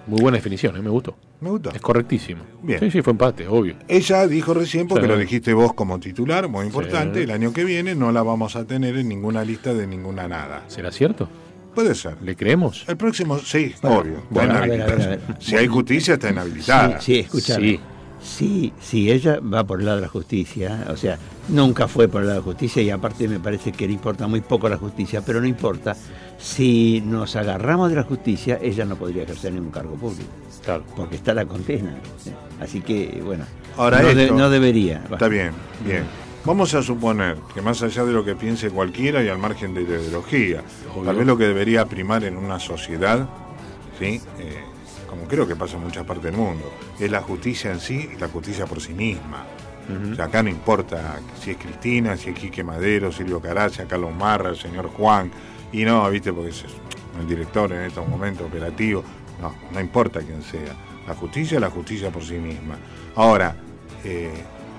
[0.07, 0.81] Muy buena definición, ¿eh?
[0.81, 1.15] me gustó.
[1.41, 1.71] Me gustó.
[1.71, 2.43] Es correctísimo.
[2.61, 2.79] Bien.
[2.79, 3.75] Sí, sí, fue empate, obvio.
[3.87, 5.11] Ella dijo recién, porque Sí.
[5.11, 7.23] lo dijiste vos como titular, muy importante, Sí.
[7.23, 10.63] el año que viene no la vamos a tener en ninguna lista de ninguna nada.
[10.67, 11.27] ¿Será cierto?
[11.75, 12.21] Puede ser.
[12.21, 12.85] ¿Le creemos?
[12.87, 14.23] El próximo, sí, Bueno, obvio.
[14.29, 15.13] bueno, a ver, a ver, inhabilitada.
[15.13, 15.37] a ver.
[15.43, 17.01] Si hay justicia, está inhabilitada.
[17.01, 17.67] Sí, sí, escuchame.
[17.67, 17.79] Sí.
[18.23, 21.17] Sí, sí, ella va por el lado de la justicia, o sea,
[21.49, 24.27] nunca fue por el lado de la justicia y aparte me parece que le importa
[24.27, 25.95] muy poco la justicia, pero no importa.
[26.37, 30.29] Si nos agarramos de la justicia, ella no podría ejercer ningún cargo público,
[30.63, 30.83] Claro.
[30.95, 31.95] porque está la condena.
[32.17, 32.31] ¿sí?
[32.61, 33.43] Así que, bueno,
[33.77, 35.03] Ahora no, de- no debería.
[35.11, 35.51] Está bien,
[35.85, 36.03] bien.
[36.45, 39.81] Vamos a suponer que más allá de lo que piense cualquiera y al margen de
[39.83, 40.61] la ideología,
[40.93, 41.03] Obvio.
[41.05, 43.27] tal vez lo que debería primar en una sociedad,
[43.99, 44.21] ¿sí?
[44.39, 44.61] Eh,
[45.13, 48.19] como creo que pasa en muchas partes del mundo, es la justicia en sí y
[48.19, 49.45] la justicia por sí misma.
[50.11, 54.15] O sea, acá no importa si es Cristina, si es Quique Madero, Silvio Caracia, Carlos
[54.15, 55.29] Marra, el señor Juan,
[55.73, 56.63] y no, viste, porque es
[57.19, 59.03] el director en estos momentos operativo,
[59.41, 60.73] no, no importa quién sea.
[61.05, 62.77] La justicia es la justicia por sí misma.
[63.15, 63.55] Ahora,
[64.05, 64.31] eh,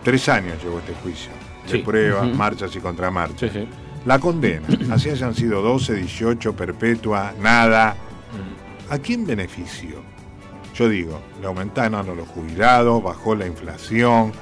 [0.02, 1.30] tres años llevó este juicio,
[1.66, 1.78] de Sí.
[1.78, 3.52] pruebas, marchas y contramarchas.
[3.52, 3.68] Sí, sí.
[4.06, 7.94] La condena, así hayan sido 12, 18, perpetua, nada.
[8.90, 10.02] ¿A quién beneficio?
[10.74, 14.32] Yo digo, le aumentaron a los jubilados, bajó la inflación,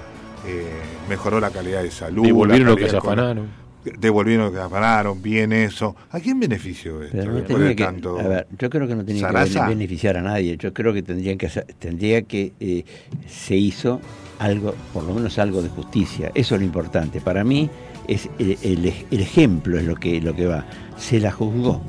[0.47, 0.67] eh,
[1.09, 2.25] mejoró la calidad de salud.
[2.25, 3.63] Devolvieron lo que se afanaron.
[3.99, 5.95] Devolvieron lo que se afanaron, bien eso.
[6.11, 7.17] ¿A quién beneficio esto?
[7.19, 8.19] Pero no de que, tanto?
[8.19, 9.35] a ver, yo creo que no tenía que
[9.69, 10.57] beneficiar a nadie.
[10.57, 12.85] Yo creo que tendrían que hacer- tendría que eh,
[13.29, 14.01] se hizo
[14.39, 16.31] algo, por lo menos algo de justicia.
[16.35, 17.21] Eso es lo importante.
[17.21, 17.69] Para mí
[18.09, 20.65] es el, el- el ejemplo es lo que lo que va.
[20.97, 21.83] Se la juzgó,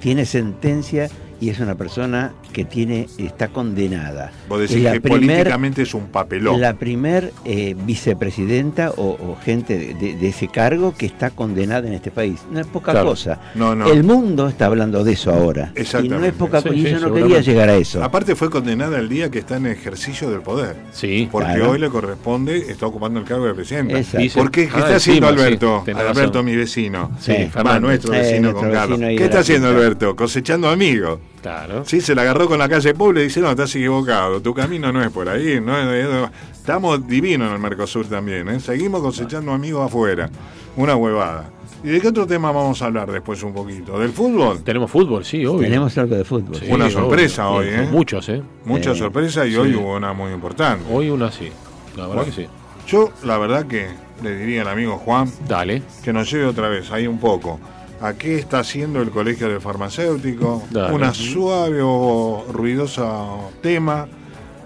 [0.00, 1.08] tiene sentencia
[1.44, 4.32] y es una persona que tiene está condenada.
[4.48, 6.58] Vos decís la que primer- políticamente es un papelón.
[6.60, 12.10] la primer eh, vicepresidenta o, o gente de, ese cargo que está condenada en este
[12.10, 12.40] país.
[12.50, 13.08] No es poca Claro.
[13.10, 13.40] cosa.
[13.54, 13.90] No, no.
[13.92, 15.72] El mundo está hablando de eso ahora.
[15.74, 16.28] Y no Exactamente.
[16.28, 16.78] es poca Sí, cosa.
[16.80, 18.02] Y sí, yo no quería llegar a eso.
[18.02, 20.76] Aparte fue condenada el día que está en ejercicio del poder.
[20.92, 21.28] Sí.
[21.30, 21.70] Porque Claro.
[21.72, 23.98] hoy le corresponde, está ocupando el cargo de presidente.
[23.98, 24.18] Exacto.
[24.18, 24.62] Dice- ¿Por qué?
[24.68, 25.84] ¿Qué Ah, está haciendo encima, Alberto?
[25.86, 26.44] Alberto, razón.
[26.46, 27.10] mi vecino.
[27.20, 28.98] Sí, Sí, Va, nuestro Sí, vecino nuestro con Carlos.
[29.00, 29.68] vecino ¿Qué está haciendo.
[29.68, 30.16] Alberto?
[30.16, 31.18] Cosechando amigos.
[31.44, 31.84] Claro.
[31.84, 34.90] Sí, se la agarró con la calle pobre y dice, no, estás equivocado, tu camino
[34.90, 35.60] no es por ahí.
[35.60, 38.60] No es- es- estamos divinos en el Mercosur también, ¿eh?
[38.60, 40.30] seguimos cosechando amigos afuera.
[40.76, 41.50] Una huevada.
[41.84, 43.98] ¿Y de qué otro tema vamos a hablar después un poquito?
[43.98, 44.62] ¿Del fútbol?
[44.64, 45.60] Tenemos fútbol, sí, obvio.
[45.68, 46.56] Tenemos algo de fútbol.
[46.56, 46.98] Sí, Una obvio.
[46.98, 47.88] sorpresa hoy, ¿eh?
[47.92, 48.42] Muchos, ¿eh?
[48.64, 49.00] Mucha Sí.
[49.00, 49.56] sorpresa y Sí.
[49.58, 50.82] hoy hubo una muy importante.
[50.90, 51.50] Hoy una sí.
[51.94, 52.24] La verdad Bueno.
[52.24, 52.48] que sí.
[52.88, 53.88] Yo, la verdad que
[54.22, 55.82] le diría al amigo Juan Dale.
[56.02, 57.60] que nos lleve otra vez ahí un poco.
[58.00, 60.62] ¿A qué está haciendo el Colegio del Farmacéutico?
[60.70, 60.94] Dale.
[60.94, 63.24] Una suave o ruidosa
[63.62, 64.06] tema.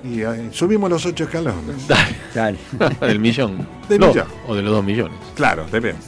[0.02, 1.86] Y ahí subimos los ocho escalones.
[1.88, 2.16] Dale.
[2.34, 2.58] Dale.
[3.00, 3.66] Del millón.
[3.88, 4.26] Del No, millón.
[4.46, 5.16] O de los dos millones.
[5.34, 5.98] Claro, depende.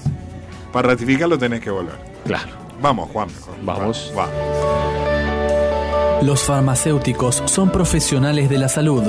[0.73, 1.95] Para ratificarlo tenés que volver.
[2.25, 2.53] Claro.
[2.81, 3.29] Vamos, Juan.
[3.29, 3.55] mejor.
[3.63, 4.13] Vamos.
[4.17, 6.23] Va, va.
[6.23, 9.03] Los farmacéuticos son profesionales de la salud,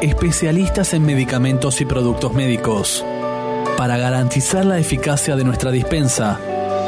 [0.00, 3.04] especialistas en medicamentos y productos médicos.
[3.76, 6.38] Para garantizar la eficacia de nuestra dispensa,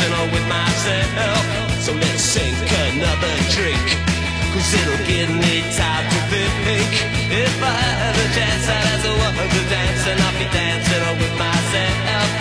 [0.00, 1.42] me with myself.
[1.80, 2.56] So let's sink
[2.92, 3.86] another drink,
[4.52, 6.90] cause it'll give me time to think.
[7.30, 11.18] If I had a chance, I'd ask a woman to dance, and I'll be dancing
[11.20, 12.35] with myself.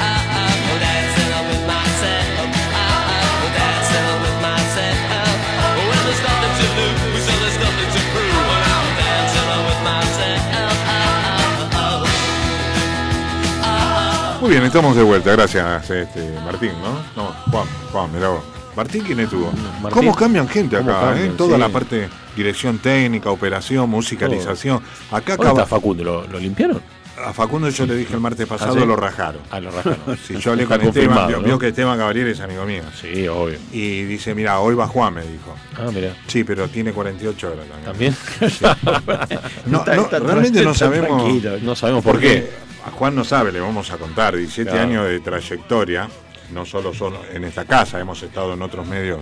[14.45, 15.31] Muy bien, estamos de vuelta.
[15.31, 16.99] Gracias, este, Martín, ¿no?
[17.19, 18.43] No, Juan, Juan, mirá vos.
[18.75, 19.51] Martín, ¿quién estuvo?
[19.81, 19.89] Martín.
[19.89, 20.99] ¿Cómo cambian gente ¿Cómo acá?
[21.07, 21.29] cambian?
[21.29, 21.33] eh?
[21.35, 21.59] Toda Sí.
[21.61, 24.83] la parte, dirección técnica, operación, musicalización.
[25.09, 26.03] Acá ¿Dónde está acaba, Facundo?
[26.03, 26.79] ¿Lo, lo limpiaron?
[27.25, 28.85] a Facundo yo le dije el martes pasado, ¿Ah, sí?
[28.85, 29.41] lo rajaron.
[29.49, 29.97] Ah, lo rajaron.
[30.27, 31.43] Si yo hablé con Esteban, vio, ¿no?
[31.43, 32.83] vio que Esteban Gabriel es amigo mío.
[33.01, 33.57] Sí, obvio.
[33.71, 35.55] Y dice, mira, hoy va Juan, me dijo.
[35.75, 36.13] Ah, mira.
[36.27, 38.15] Sí, pero tiene 48 horas también.
[38.39, 39.47] ¿También?
[39.65, 41.23] No, realmente no sabemos.
[41.63, 42.64] no sabemos por qué.
[42.85, 44.83] A Juan no sabe, le vamos a contar, 17 Claro.
[44.87, 46.07] años de trayectoria,
[46.53, 49.21] no solo son en esta casa, hemos estado en otros medios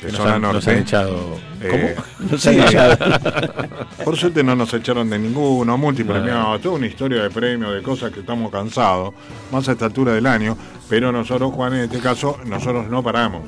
[0.00, 0.70] de Nos zona han, nos norte.
[0.70, 1.38] han echado.
[1.60, 1.94] Eh,
[2.30, 2.96] Nos sí, han echado.
[4.04, 6.60] por suerte no nos echaron de ninguno, multipremiado, Bueno.
[6.60, 9.12] toda una historia de premios, de cosas que estamos cansados,
[9.52, 10.56] más a esta altura del año,
[10.88, 13.42] pero nosotros, Juan, en este caso, nosotros no paramos.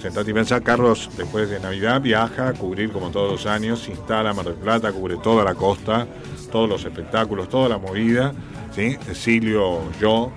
[0.00, 4.34] Sentate y pensá, Carlos, después de Navidad viaja a cubrir como todos los años, instala
[4.34, 6.06] Mar del Plata, cubre toda la costa,
[6.50, 8.32] todos los espectáculos, toda la movida,
[8.76, 8.98] ¿sí?
[9.14, 10.30] Silvio, yo,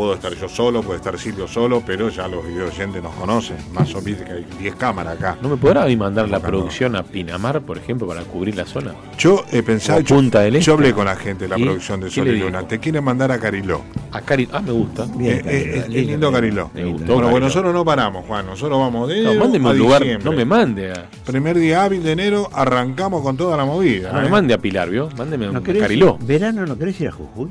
[0.00, 3.58] puedo estar yo solo, puede estar Silvio solo, pero ya los video oyentes nos conocen,
[3.74, 5.36] más o menos que hay 10 cámaras acá.
[5.42, 8.94] ¿No me podrá ahí mandar la producción a Pinamar, por ejemplo, para cubrir la zona?
[9.18, 10.66] Yo he pensado, O Punta del yo, Este.
[10.68, 11.64] yo hablé con la gente de la ¿Y?
[11.64, 12.38] producción de ¿Qué Sol y?
[12.38, 13.82] Luna, te quieren mandar a Cariló.
[14.12, 14.48] A Cari...
[14.50, 15.04] Ah, me gusta.
[15.14, 16.70] Bien, Eh, eh, es- lindo Cariló.
[16.72, 17.40] Me gustó Bueno, bueno, Cariló.
[17.46, 20.00] nosotros no paramos, Juan, nosotros vamos de No, mándeme a un lugar.
[20.02, 20.30] diciembre.
[20.30, 21.10] No me mande a.
[21.26, 24.12] Primer día hábil de enero arrancamos con toda la movida.
[24.12, 24.22] No ¿eh?
[24.22, 25.10] me mande a Pilar, ¿vio?
[25.18, 26.16] Mándeme a ¿No un querés Cariló.
[26.22, 27.50] ¿Verano no querés ir a Jujuy?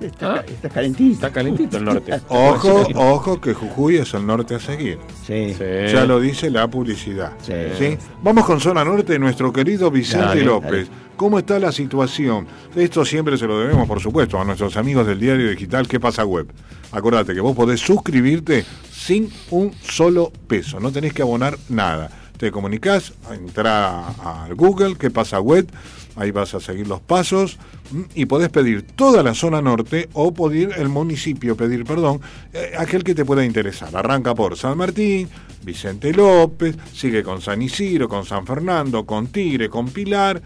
[0.00, 0.68] Está, Ah.
[0.72, 1.14] calentito.
[1.14, 2.12] Está calentito el norte.
[2.28, 4.98] Ojo, ojo que Jujuy es el norte a seguir.
[5.26, 5.54] Sí.
[5.56, 5.64] Sí.
[5.92, 7.32] Ya lo dice la publicidad.
[7.42, 7.52] Sí.
[7.78, 7.98] ¿sí?
[8.22, 10.88] Vamos con zona norte, nuestro querido Vicente Dale, López.
[10.88, 11.06] dale.
[11.16, 12.46] ¿Cómo está la situación?
[12.74, 16.26] Esto siempre se lo debemos, por supuesto, a nuestros amigos del diario digital ¿Qué pasa
[16.26, 16.46] web?
[16.92, 22.10] Acordate que vos podés suscribirte sin un solo peso, no tenés que abonar nada.
[22.36, 25.66] Te comunicás, entra a Google, ¿Qué pasa web?
[26.16, 27.58] Ahí vas a seguir los pasos
[27.90, 32.20] mm, y podés pedir toda la zona norte o pedir el municipio, pedir, perdón,
[32.52, 33.94] eh, aquel que te pueda interesar.
[33.94, 35.28] Arranca por San Martín,
[35.62, 40.40] Vicente López, sigue con San Isidro, con San Fernando, con Tigre, con Pilar.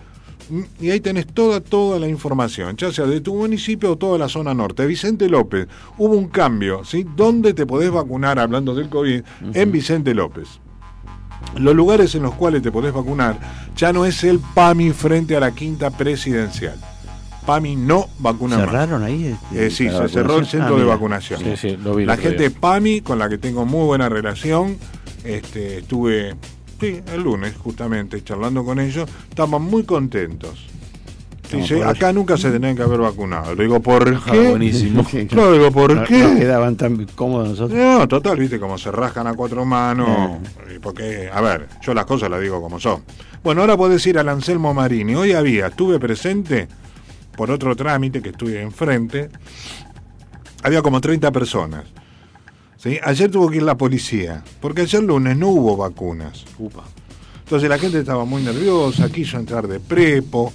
[0.49, 4.19] mm, Y ahí tenés toda, toda la información, ya sea de tu municipio o toda
[4.19, 4.85] la zona norte.
[4.87, 7.07] Vicente López, hubo un cambio, ¿sí?
[7.17, 9.23] ¿Dónde te podés vacunar, hablando del COVID?
[9.55, 10.49] En Vicente López.
[11.57, 13.39] Los lugares en los cuales te podés vacunar
[13.77, 16.79] ya no es el PAMI frente a la quinta presidencial.
[17.47, 18.67] PAMI no vacuna más.
[18.67, 19.27] ¿Cerraron ahí?
[19.27, 20.95] este, Eh, sí, se cerró el centro Ah, de mira.
[20.95, 21.41] vacunación.
[21.43, 22.59] Sí, sí, lo vi el La gente de día.
[22.61, 24.77] PAMI, con la que tengo muy buena relación,
[25.25, 26.37] este, estuve,
[26.81, 30.67] sí, el lunes justamente, charlando con ellos, estaban muy contentos.
[31.87, 33.55] Acá nunca se tenían que haber vacunado.
[33.55, 34.49] Le digo, ¿por Ah, qué?
[34.51, 35.05] buenísimo.
[35.33, 36.19] No, digo, ¿por no- qué?
[36.23, 37.79] no quedaban tan cómodos nosotros.
[37.79, 40.39] No, total, viste, como se rascan a cuatro manos.
[40.75, 43.03] Y Porque, a ver, yo las cosas las digo como son.
[43.43, 45.15] Bueno, ahora podés ir al Anselmo Marini.
[45.15, 46.69] Hoy había, estuve presente
[47.37, 49.31] por otro trámite que estuve enfrente.
[50.63, 51.85] Había como 30 personas.
[52.77, 52.99] ¿sí?
[53.03, 56.45] Ayer tuvo que ir la policía, porque ayer lunes no hubo vacunas.
[56.59, 56.85] Upa.
[57.45, 60.53] Entonces la gente estaba muy nerviosa, quiso entrar de prepo.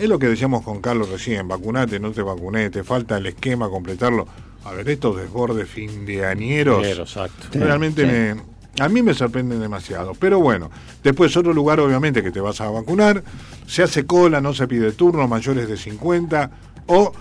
[0.00, 3.68] Es lo que decíamos con Carlos recién, vacunate, no te vacuné, te falta el esquema,
[3.68, 4.26] completarlo.
[4.64, 7.48] A ver, estos desbordes findeañeros Pero, exacto.
[7.52, 8.08] Realmente sí.
[8.10, 10.14] me, a mí me sorprenden demasiado.
[10.14, 10.70] Pero bueno,
[11.04, 13.22] después otro lugar obviamente que te vas a vacunar,
[13.66, 16.50] se hace cola, no se pide turno, mayores de 50
[16.86, 17.12] o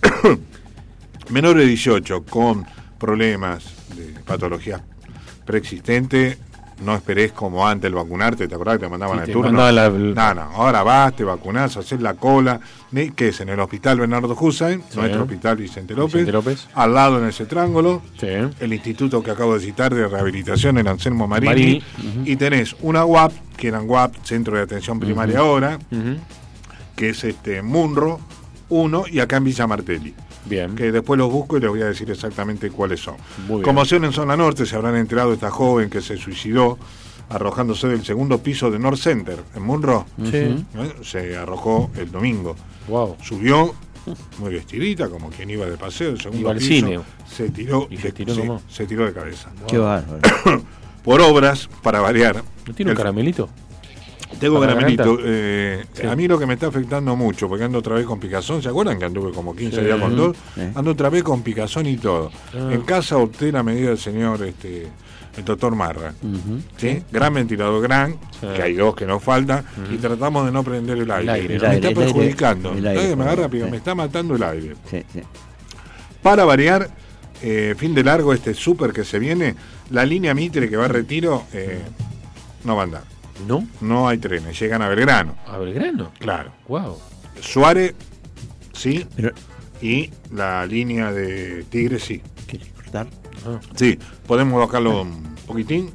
[1.30, 2.64] menores de 18 con
[3.00, 3.64] problemas
[3.96, 4.80] de patologías
[5.44, 6.38] preexistentes.
[6.80, 9.70] No esperés como antes el vacunarte, ¿te acordás que te mandaban Sí, el te turno?
[9.72, 12.60] la- No, no, ahora vas, te vacunás, haces la cola,
[13.16, 14.96] que es en el hospital Bernardo Hussein, Sí.
[14.98, 16.68] nuestro hospital Vicente López, Vicente López.
[16.74, 18.28] al lado en ese triángulo, Sí.
[18.60, 21.82] el instituto que acabo de citar de rehabilitación en Anselmo Marini, Marini,
[22.24, 25.78] y tenés una UAP, que eran UAP, Centro de Atención Primaria ahora,
[26.94, 28.20] que es este Munro
[28.68, 30.14] 1 y acá en Villa Martelli.
[30.48, 30.74] Bien.
[30.74, 33.16] Que después los busco y les voy a decir exactamente cuáles son.
[33.46, 33.62] Muy bien.
[33.62, 36.78] Conmoción en zona norte, se habrán enterado esta joven que se suicidó
[37.30, 40.06] arrojándose del segundo piso de North Center en Munro.
[40.24, 40.36] Sí.
[40.36, 40.64] ¿eh?
[41.02, 42.56] Se arrojó el domingo.
[42.88, 43.16] Wow.
[43.22, 43.74] Subió
[44.38, 47.00] muy vestidita, como quien iba de paseo, el segundo Iba al piso, cine.
[47.30, 49.50] se tiró, Y de, se tiró se tiró de cabeza.
[49.68, 50.20] Qué bárbaro.
[51.04, 52.42] Por obras, para variar.
[52.66, 53.48] ¿No tiene un el- caramelito?
[54.40, 55.04] Tengo garganta?
[55.24, 56.06] eh, Sí.
[56.06, 58.68] A mí lo que me está afectando mucho, porque ando otra vez con picazón, ¿se
[58.68, 59.84] acuerdan que anduve como 15 Sí.
[59.86, 60.36] días con dos?
[60.54, 60.60] Sí.
[60.74, 62.30] Ando otra vez con picazón y todo.
[62.54, 62.68] Ah.
[62.72, 64.86] En casa opté la medida del señor, este,
[65.36, 66.12] el doctor Marra.
[66.22, 66.60] Ujú.
[66.76, 67.02] ¿sí?
[67.10, 68.16] Gran ventilador gran,
[68.54, 71.32] que hay dos que nos faltan, y tratamos de no prender el aire.
[71.32, 72.72] aire, me está El aire, el perjudicando.
[72.72, 74.74] el aire, me agarra, está matando el aire.
[76.22, 76.90] Para variar,
[77.42, 79.54] eh, fin de largo este súper que se viene,
[79.90, 81.80] la línea Mitre que va a retiro eh,
[82.64, 83.02] no va a andar.
[83.46, 83.66] ¿No?
[83.80, 86.12] No hay trenes, llegan a Belgrano, ¿A Belgrano?
[86.18, 86.52] claro.
[86.66, 86.98] Wow.
[87.40, 87.94] Suárez,
[88.72, 89.32] sí, Pero,
[89.80, 92.20] y la línea de Tigre, sí.
[92.46, 93.06] ¿querés cortar?
[93.46, 93.60] Ah.
[93.76, 95.90] Sí, podemos bajarlo un poquitín.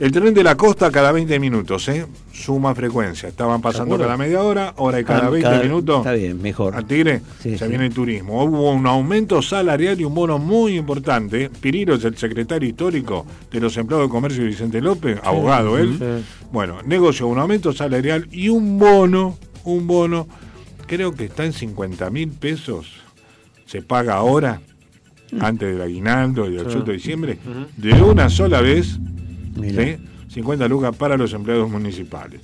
[0.00, 2.06] El tren de la costa cada 20 minutos, ¿eh?
[2.32, 3.28] Suma frecuencia.
[3.28, 5.98] Estaban pasando cada media hora, ahora hay cada Ah, 20 minutos.
[5.98, 6.74] Está bien, mejor.
[6.74, 7.68] Al Tigre Sí, se sí.
[7.68, 8.42] viene el turismo.
[8.44, 11.50] Hubo un aumento salarial y un bono muy importante.
[11.50, 16.22] Piriro es el secretario histórico de los empleados de comercio de Vicente López, abogado él.
[16.50, 20.26] Bueno, negoció un aumento salarial y un bono, un bono,
[20.86, 22.90] creo que está en 50 mil pesos.
[23.66, 24.62] Se paga ahora,
[25.40, 26.72] antes del aguinaldo y del Sí.
[26.72, 27.38] sueldo de diciembre,
[27.76, 28.98] de una sola vez.
[29.54, 29.98] ¿Sí?
[30.28, 32.40] 50 lucas para los empleados municipales.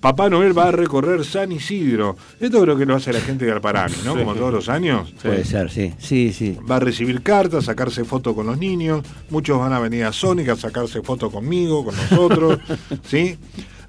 [0.00, 2.16] Papá Noel va a recorrer San Isidro.
[2.40, 4.16] Esto creo que lo hace la gente de Alparani, ¿no?
[4.16, 5.12] Como todos los años.
[5.22, 5.92] Puede ser, sí.
[5.98, 6.56] Sí, sí.
[6.68, 9.04] Va a recibir cartas, sacarse fotos con los niños.
[9.28, 12.58] Muchos van a venir a Sónica a sacarse fotos conmigo, con nosotros.
[13.04, 13.36] ¿sí?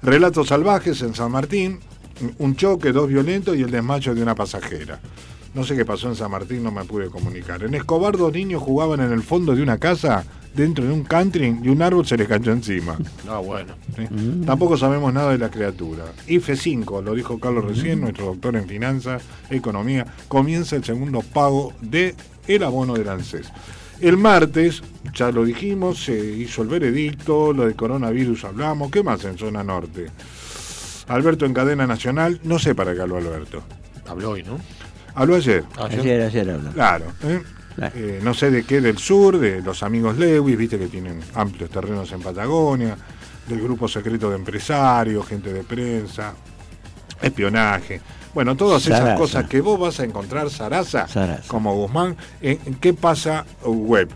[0.02, 1.80] Relatos salvajes en San Martín.
[2.38, 5.00] Un choque, dos violentos y el desmayo de una pasajera.
[5.54, 7.62] No sé qué pasó en San Martín, no me pude comunicar.
[7.62, 11.58] En Escobar, dos niños jugaban en el fondo de una casa, dentro de un country,
[11.62, 12.96] y un árbol se les cayó encima.
[13.28, 13.74] Ah, bueno.
[13.96, 14.06] ¿sí?
[14.44, 16.04] Tampoco sabemos nada de la criatura.
[16.26, 21.72] IFE 5, lo dijo Carlos recién, nuestro doctor en finanzas, economía, comienza el segundo pago
[21.80, 22.14] de
[22.46, 23.50] el abono del ANSES.
[24.00, 24.82] El martes,
[25.14, 29.62] ya lo dijimos, se hizo el veredicto, lo de coronavirus hablamos, ¿qué más en zona
[29.62, 30.06] norte?
[31.08, 33.62] Alberto en cadena nacional, no sé para qué habló Alberto.
[34.08, 34.58] Habló hoy, ¿no?
[35.14, 35.64] Habló ayer.
[35.78, 36.00] Ayer.
[36.00, 36.70] Ayer, ayer habló.
[36.72, 37.06] Claro.
[37.22, 37.42] ¿eh?
[37.94, 41.70] Eh, no sé de qué, del sur, de los amigos Lewis, viste que tienen amplios
[41.70, 42.96] terrenos en Patagonia,
[43.48, 46.34] del grupo secreto de empresarios, gente de prensa,
[47.20, 48.00] espionaje.
[48.34, 49.18] Bueno, todas esas Sarasa.
[49.18, 51.46] cosas que vos vas a encontrar, Sarasa, Sarasa.
[51.48, 54.08] como Guzmán, en, en ¿Qué pasa web?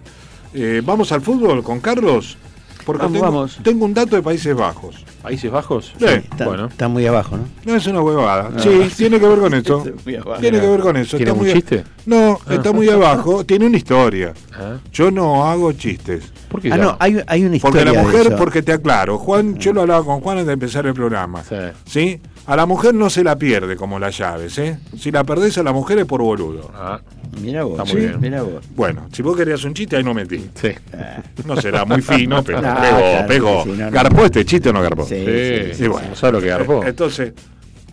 [0.55, 2.39] Eh, ¿Vamos al fútbol con Carlos?
[2.87, 3.59] Porque Vamos, tengo, vamos.
[3.65, 5.05] tengo un dato de Países Bajos.
[5.21, 5.93] ¿Países Bajos?
[5.99, 6.05] Sí.
[6.05, 6.67] Está, Bueno.
[6.67, 7.45] está muy abajo, ¿no?
[7.65, 8.51] No es una huevada.
[8.61, 9.83] Sí, tiene que ver con eso.
[10.25, 10.41] Abajo.
[10.41, 11.17] Tiene que ver con eso.
[11.17, 11.85] ¿Tiene Está un muy- chiste?
[12.07, 13.45] No, está muy abajo.
[13.45, 14.33] Tiene una historia.
[14.55, 14.77] Ah.
[14.93, 16.33] Yo no hago chistes.
[16.49, 18.37] ¿Por qué Ah, no, hay, hay una Porque historia la de mujer, eso.
[18.37, 21.43] porque te aclaro, Juan, yo lo hablaba con Juan antes de empezar el programa.
[21.43, 21.57] Sí.
[21.87, 22.21] ¿Sí?
[22.47, 24.79] A la mujer no se la pierde como las llaves, ¿eh?
[24.97, 26.71] Si la perdés a la mujer es por boludo.
[26.73, 27.01] Ah.
[27.43, 28.21] Mira vos, Está muy sí, bien.
[28.21, 28.65] mira vos.
[28.75, 30.49] Bueno, si vos querías un chiste, ahí no metí.
[30.55, 30.69] Sí.
[31.45, 33.65] No será muy fino, pero No, pegó, claro pegó.
[33.65, 33.91] que sí, no, no.
[33.91, 35.05] ¿Garpó este chiste o no garpó?
[35.07, 36.15] Sí, Sí, sí, Y bueno.
[36.15, 36.85] ¿Sabes lo que garpó?
[36.85, 37.33] Entonces,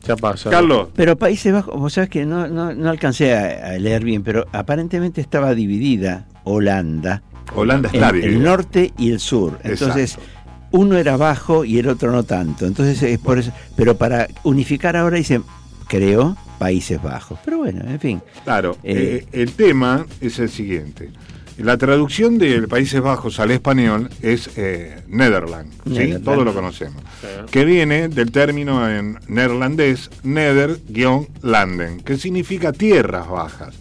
[0.08, 0.50] Ya pasa.
[0.50, 4.24] Carlos, Pero Países Bajos, vos sabés que no, no, no alcancé a, a leer bien,
[4.24, 7.22] pero aparentemente estaba dividida Holanda
[7.56, 9.60] Holanda en está el norte y el sur.
[9.64, 10.32] Entonces, Exacto.
[10.72, 12.66] uno era bajo y el otro no tanto.
[12.66, 13.52] Entonces, es por eso.
[13.76, 15.44] Pero para unificar ahora dicen,
[15.88, 17.40] creo, Países Bajos.
[17.44, 18.22] Pero bueno, en fin.
[18.44, 21.10] Claro, Eh, eh, el tema es el siguiente.
[21.58, 26.16] La traducción de Países Bajos al español es eh, Netherland, ¿sí?
[26.24, 27.04] Todos lo conocemos.
[27.22, 27.28] Sí.
[27.52, 33.76] Que viene del término en neerlandés Nether-Landen, que significa tierras bajas.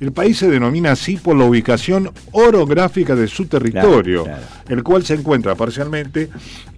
[0.00, 4.42] El país se denomina así por la ubicación orográfica de su territorio, claro.
[4.68, 6.30] el cual se encuentra parcialmente,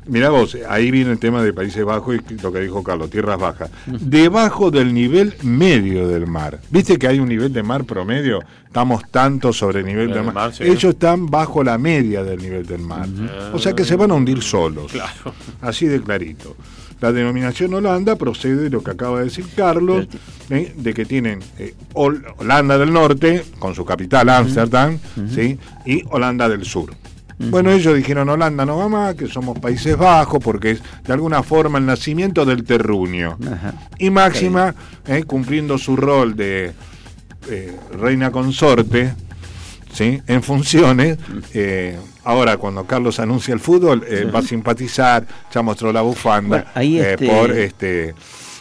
[0.07, 3.39] mirá vos, ahí viene el tema de Países Bajos y lo que dijo Carlos, tierras
[3.39, 6.61] bajas, debajo del nivel medio del mar.
[6.71, 8.41] ¿Viste que hay un nivel de mar promedio?
[8.73, 10.35] Estamos tanto sobre el nivel del mar.
[10.35, 10.65] mar, sí.
[10.65, 13.07] Ellos están bajo la media del nivel del mar.
[13.53, 14.91] O sea que se van a hundir solos.
[14.91, 15.35] Claro.
[15.61, 16.57] Así de clarito.
[16.99, 20.07] La denominación Holanda procede de lo que acaba de decir Carlos,
[20.49, 20.73] ¿eh?
[20.75, 24.99] de que tienen eh, Hol- Holanda del Norte, con su capital Ámsterdam,
[25.35, 25.59] ¿sí?
[25.85, 26.95] y Holanda del Sur.
[27.39, 31.43] Bueno, ellos dijeron Holanda no va más, que somos Países Bajos, porque es de alguna
[31.43, 33.37] forma el nacimiento del terruño.
[33.53, 33.75] Ajá.
[33.99, 34.75] Y Máxima,
[35.07, 36.73] eh, cumpliendo su rol de
[37.49, 39.15] eh, reina consorte,
[39.93, 40.23] ¿sí?
[40.27, 41.19] en funciones,
[41.55, 46.49] eh, ahora cuando Carlos anuncia el fútbol, eh, va a simpatizar, ya mostró la bufanda
[46.49, 48.15] Bueno, ahí este- por este,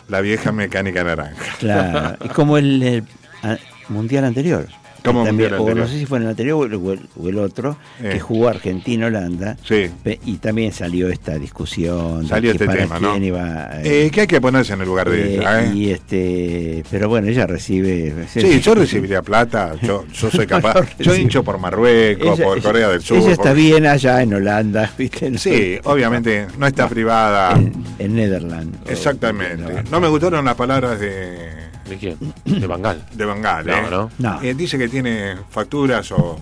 [0.07, 1.55] la vieja mecánica naranja.
[1.59, 2.17] Claro.
[2.23, 3.03] es como el, el,
[3.89, 4.67] mundial anterior.
[5.03, 6.99] También, mundial o no sé si fue en el anterior o el,
[7.39, 8.09] o otro, Eh.
[8.13, 9.57] que jugó Argentina-Holanda.
[9.63, 9.89] Sí.
[10.25, 12.23] Y también salió esta discusión.
[12.23, 13.11] de Salió que este para tema, ¿no?
[13.11, 15.63] quién iba, eh, Eh, que hay que ponerse en el lugar de eh, ella.
[15.63, 15.71] ¿eh?
[15.73, 18.13] Y este, pero bueno, ella recibe.
[18.33, 20.75] Sí, yo recibiría plata, yo, yo soy capaz.
[20.75, 23.17] No, Yo hincho por Marruecos, Ella- por ella- Corea del Sur.
[23.17, 25.37] Ella está por- bien allá en Holanda, ¿viste?
[25.37, 27.53] Sí, obviamente, no está privada.
[27.57, 28.77] En, en Netherlands.
[28.89, 29.83] Exactamente.
[29.89, 31.37] No me gustaron las palabras de,
[31.91, 32.17] ¿De quién?
[32.45, 33.05] De Bangal.
[33.13, 33.65] de Bangal.
[33.67, 33.83] No, ¿eh?
[33.91, 34.09] no.
[34.19, 34.41] No.
[34.41, 36.39] Eh, dice que tiene facturas o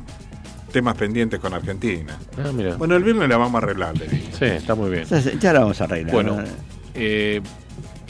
[0.71, 2.17] temas pendientes con Argentina.
[2.37, 2.75] Ah, mira.
[2.75, 4.27] Bueno, el viernes la vamos a arreglar, le dije.
[4.37, 5.05] Sí, está muy bien.
[5.39, 6.13] Ya, la vamos a arreglar.
[6.13, 6.43] Bueno, ¿no?
[6.93, 7.41] eh,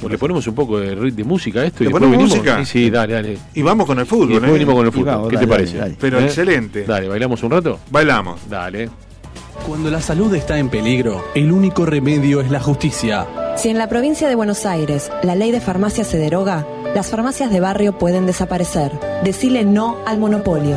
[0.01, 2.31] pues le ponemos un poco de, rit- de música a esto y ¿Le ponemos venimos.
[2.37, 2.57] música?
[2.59, 3.37] Sí, sí, dale, dale.
[3.53, 4.53] Y vamos con el Y fútbol, después ¿eh?
[4.53, 5.05] venimos con el Y fútbol.
[5.05, 5.77] vamos, ¿Qué dale, te parece?
[5.77, 5.97] dale, dale.
[6.01, 6.83] Pero excelente.
[6.83, 7.79] Dale, ¿bailamos un rato?
[7.89, 8.41] Bailamos.
[8.49, 8.89] Dale.
[9.65, 13.25] Cuando la salud está en peligro, el único remedio es la justicia.
[13.57, 17.51] Si en la provincia de Buenos Aires la ley de farmacia se deroga, las farmacias
[17.51, 18.91] de barrio pueden desaparecer.
[19.23, 20.75] Decile no al monopolio.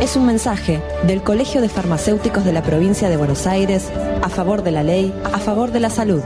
[0.00, 3.90] Es un mensaje del Colegio de Farmacéuticos de la provincia de Buenos Aires
[4.22, 6.22] a favor de la ley, a favor de la salud.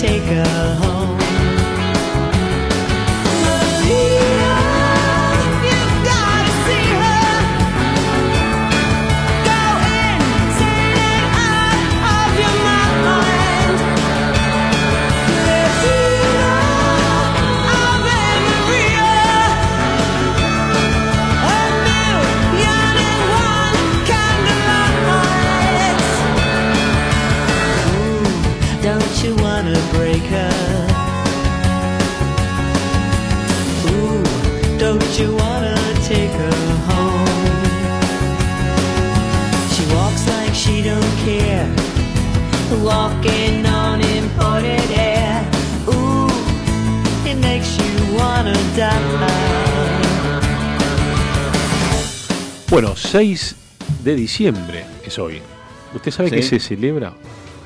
[0.00, 0.89] Take a home?
[52.70, 53.56] Bueno, 6
[54.04, 55.40] de diciembre es hoy.
[55.94, 56.36] ¿Usted sabe Sí.
[56.36, 57.12] que se celebra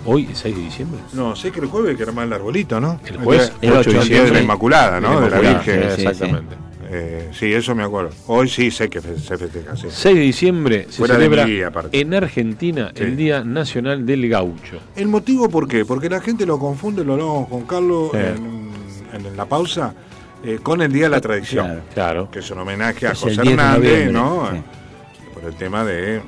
[0.06, 1.00] hoy, 6 de diciembre?
[1.12, 3.00] No, sé que el jueves que era más el arbolito, ¿no?
[3.04, 4.32] El jueves, el 8 8 de de diciembre.
[4.32, 5.20] la Inmaculada, ¿no?
[5.20, 5.82] De la Inmaculada, Virgen.
[5.82, 6.56] eh, Sí, sí, Exactamente.
[6.96, 8.10] Eh, sí, eso me acuerdo.
[8.28, 9.88] Hoy sí sé que se festeja, sí.
[9.90, 13.02] 6 de diciembre se Fuera de celebra día, en Argentina Sí.
[13.02, 14.78] el Día Nacional del Gaucho.
[14.96, 15.84] ¿El motivo por qué?
[15.84, 18.18] Porque la gente lo confunde, lo hablamos con Carlos Sí.
[18.18, 18.70] en,
[19.26, 19.94] en la pausa,
[20.44, 21.82] eh, con el Día de la Tradición, Claro.
[21.94, 22.30] Claro.
[22.30, 24.48] que es un homenaje a Es el José 10 de Hernández, ¿no?
[24.52, 24.58] sí.
[25.46, 26.20] El tema de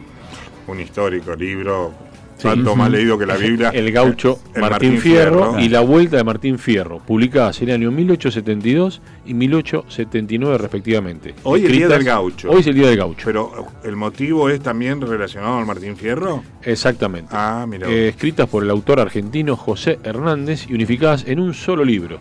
[0.67, 1.93] un histórico libro,
[2.37, 2.49] Sí.
[2.49, 3.71] tanto más leído que la Biblia.
[3.71, 5.61] El gaucho el Martín, Fierro, Fierro.
[5.61, 11.35] y la vuelta de Martín Fierro, publicadas en el año 1872 y 1879 respectivamente.
[11.45, 12.51] Hoy el Día del Gaucho.
[12.51, 13.23] Hoy es el Día del Gaucho.
[13.25, 16.43] Pero el motivo es también relacionado al Martín Fierro.
[16.63, 17.31] Exactamente.
[17.33, 17.89] Ah, mira.
[17.89, 22.19] Eh, escritas por el autor argentino José Hernández y unificadas en un solo libro.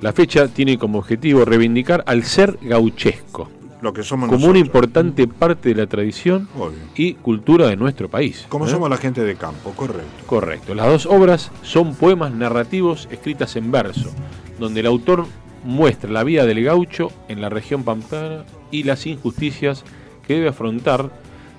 [0.00, 3.48] La fecha tiene como objetivo reivindicar al ser gauchesco,
[3.86, 6.78] lo que somos como una importante parte de la tradición Obvio.
[6.96, 8.44] y cultura de nuestro país.
[8.48, 8.70] Como ¿eh?
[8.70, 10.24] somos la gente de campo, correcto.
[10.26, 10.74] Correcto.
[10.74, 14.10] Las dos obras son poemas narrativos escritas en verso,
[14.58, 15.26] donde el autor
[15.64, 19.84] muestra la vida del gaucho en la región pampeana y las injusticias
[20.26, 21.10] que debe afrontar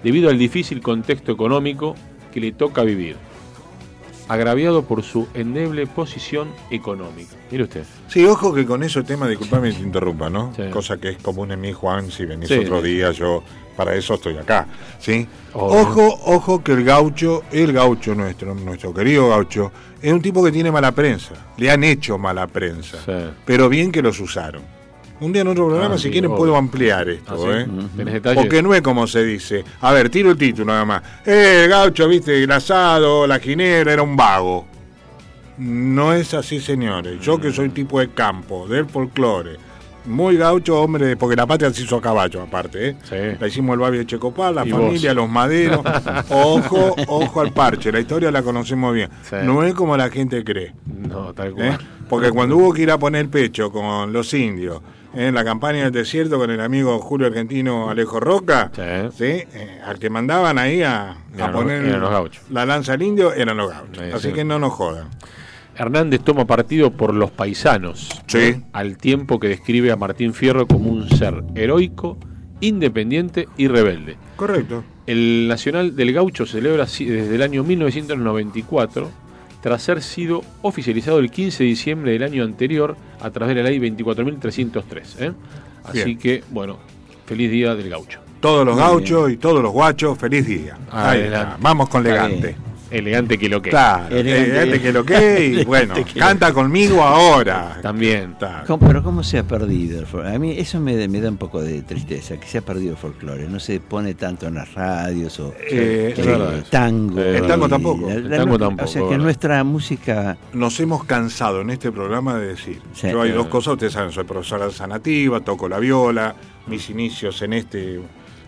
[0.03, 1.95] debido al difícil contexto económico
[2.33, 3.15] que le toca vivir,
[4.27, 7.35] agraviado por su endeble posición económica.
[7.51, 7.83] Mire usted.
[8.07, 10.53] Sí, ojo que con eso tema, disculpame te interrumpa, ¿no?
[10.55, 10.63] Sí.
[10.71, 12.55] Cosa que es común en mí, Juan, si venís Sí.
[12.59, 13.43] otro día, yo
[13.75, 14.67] para eso estoy acá,
[14.99, 15.27] ¿sí?
[15.53, 19.71] Ojo, ojo que el gaucho, el gaucho nuestro, nuestro querido gaucho,
[20.01, 21.33] es un tipo que tiene mala prensa.
[21.57, 23.31] Le han hecho mala prensa, Sí.
[23.45, 24.61] pero bien que los usaron.
[25.19, 26.37] Un día en otro programa, Ah, si sí, quieren, obvio.
[26.37, 27.47] puedo ampliar esto, ¿Ah, sí?
[27.49, 27.67] ¿eh?
[27.97, 28.43] ¿Tenés detalles?
[28.43, 29.63] Porque no es como se dice.
[29.81, 31.01] A ver, tiro el título nada más.
[31.25, 34.65] Eh, el gaucho, viste, el asado, la ginera, era un vago.
[35.57, 37.19] No es así, señores.
[37.19, 39.57] Yo que soy tipo de campo, del folclore.
[40.05, 42.95] Muy gaucho, hombre, porque la patria se hizo a caballo, aparte, ¿eh?
[43.03, 43.37] Sí.
[43.41, 45.15] La hicimos el Babi de Checopar, la familia, vos.
[45.17, 45.81] los maderos.
[46.29, 47.91] Ojo, ojo al parche.
[47.91, 49.09] La historia la conocemos bien.
[49.27, 49.35] Sí.
[49.43, 50.73] No es como la gente cree.
[50.85, 51.51] No, tal ¿eh?
[51.53, 51.77] cual.
[52.07, 54.79] Porque cuando hubo que ir a poner pecho con los indios
[55.13, 58.81] en la campaña del desierto con el amigo Julio Argentino Alejo Roca, Sí.
[59.17, 59.23] ¿sí?
[59.53, 61.17] Eh, al que mandaban ahí a,
[61.51, 63.97] poner los la lanza al indio eran los gauchos.
[64.05, 64.33] Sí, Así sí.
[64.33, 65.09] que no nos jodan.
[65.75, 68.55] Hernández toma partido por los paisanos, Sí.
[68.57, 68.63] ¿no?
[68.73, 72.17] al tiempo que describe a Martín Fierro como un ser heroico,
[72.61, 74.17] independiente y rebelde.
[74.35, 74.83] Correcto.
[75.05, 79.09] El Nacional del Gaucho celebra desde el año 1994,
[79.67, 83.69] tras ser sido oficializado el 15 de diciembre del año anterior a través de la
[83.69, 84.81] ley 24.303.
[85.19, 85.33] ¿eh?
[85.83, 86.17] Así Bien.
[86.17, 86.77] que, bueno,
[87.25, 88.21] feliz día del gaucho.
[88.39, 90.77] Todos los Muy gauchos y todos los guachos, feliz día.
[90.89, 91.35] Ahí Adelante.
[91.49, 91.57] está.
[91.59, 93.37] Vamos con Está elegante.
[93.37, 93.69] Que lo que.
[93.69, 94.43] Claro, Elegante.
[94.51, 97.79] elegante que lo que y bueno, canta conmigo ahora.
[97.81, 98.31] También.
[98.33, 98.63] Está.
[98.67, 100.35] ¿Cómo- pero ¿cómo se ha perdido el folclore?
[100.35, 102.97] A mí eso me, me da un poco de tristeza, que se ha perdido el
[102.97, 103.47] folclore.
[103.47, 106.63] No se pone tanto en las radios o Eh, verdad.
[106.69, 107.19] tango.
[107.21, 108.07] El tango y tampoco.
[108.09, 109.23] la- El tango O tampoco, sea que ¿verdad?
[109.23, 110.37] nuestra música...
[110.53, 112.81] Nos hemos cansado en este programa de decir.
[112.93, 113.09] Sí.
[113.11, 116.35] Yo hay dos cosas, ustedes saben, soy profesora de danza nativa, toco la viola,
[116.67, 117.99] mis inicios en este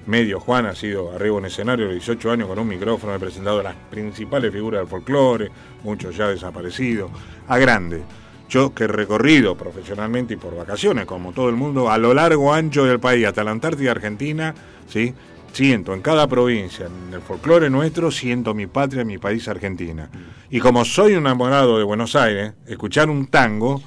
[0.09, 3.63] medio, Juan, ha sido arriba en escenario de 18 años con un micrófono, he presentado
[3.63, 5.51] las principales figuras del folclore,
[5.83, 7.11] muchos ya desaparecidos,
[7.47, 8.03] a grande.
[8.49, 12.51] Yo que he recorrido profesionalmente y por vacaciones, como todo el mundo, a lo largo,
[12.51, 14.55] ancho del país, hasta la Antártida Argentina,
[14.87, 15.13] ¿sí?
[15.53, 20.09] siento en cada provincia, en el folclore nuestro, siento mi patria, mi país Argentina.
[20.49, 23.81] Y como soy un enamorado de Buenos Aires, escuchar un tango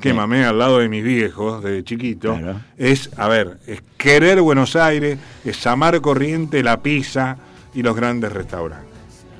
[0.00, 0.14] que Sí.
[0.14, 2.60] mamé al lado de mis viejos desde chiquito, Claro.
[2.76, 7.36] es, a ver, es querer Buenos Aires, es amar Corriente, la pizza
[7.74, 8.86] y los grandes restaurantes.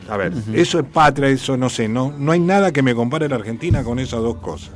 [0.08, 3.28] A ver, eso es patria, eso no sé, no, no hay nada que me compare
[3.28, 4.70] la Argentina con esas dos cosas.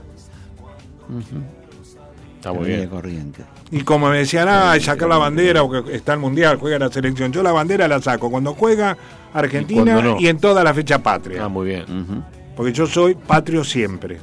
[2.36, 2.88] Está muy bien.
[2.88, 3.42] Corriente.
[3.70, 6.90] Y como me decían, ah, sacar la bandera, o que está el mundial, juega la
[6.90, 7.32] selección.
[7.32, 8.96] Yo la bandera la saco cuando juega
[9.32, 11.44] Argentina Y en toda la fecha patria.
[11.44, 11.82] Ah, muy bien.
[11.82, 12.22] Ujú.
[12.56, 14.18] Porque yo soy patrio siempre.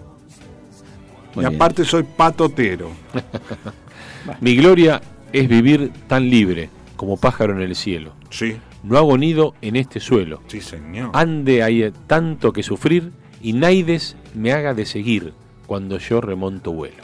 [1.38, 1.56] Muy y bien.
[1.62, 2.90] aparte soy patotero.
[4.42, 8.14] Mi gloria es vivir tan libre como pájaro en el cielo.
[8.32, 10.42] Sí, No hago nido en este suelo.
[10.48, 11.12] sí, señor.
[11.14, 13.12] Ande hay tanto que sufrir
[13.42, 15.34] y naides me haga de seguir
[15.68, 17.04] cuando yo remonto vuelo.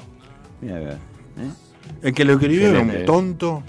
[0.62, 1.52] Mira, a ver, ¿eh?
[2.02, 3.62] El que lo escribió era un tonto,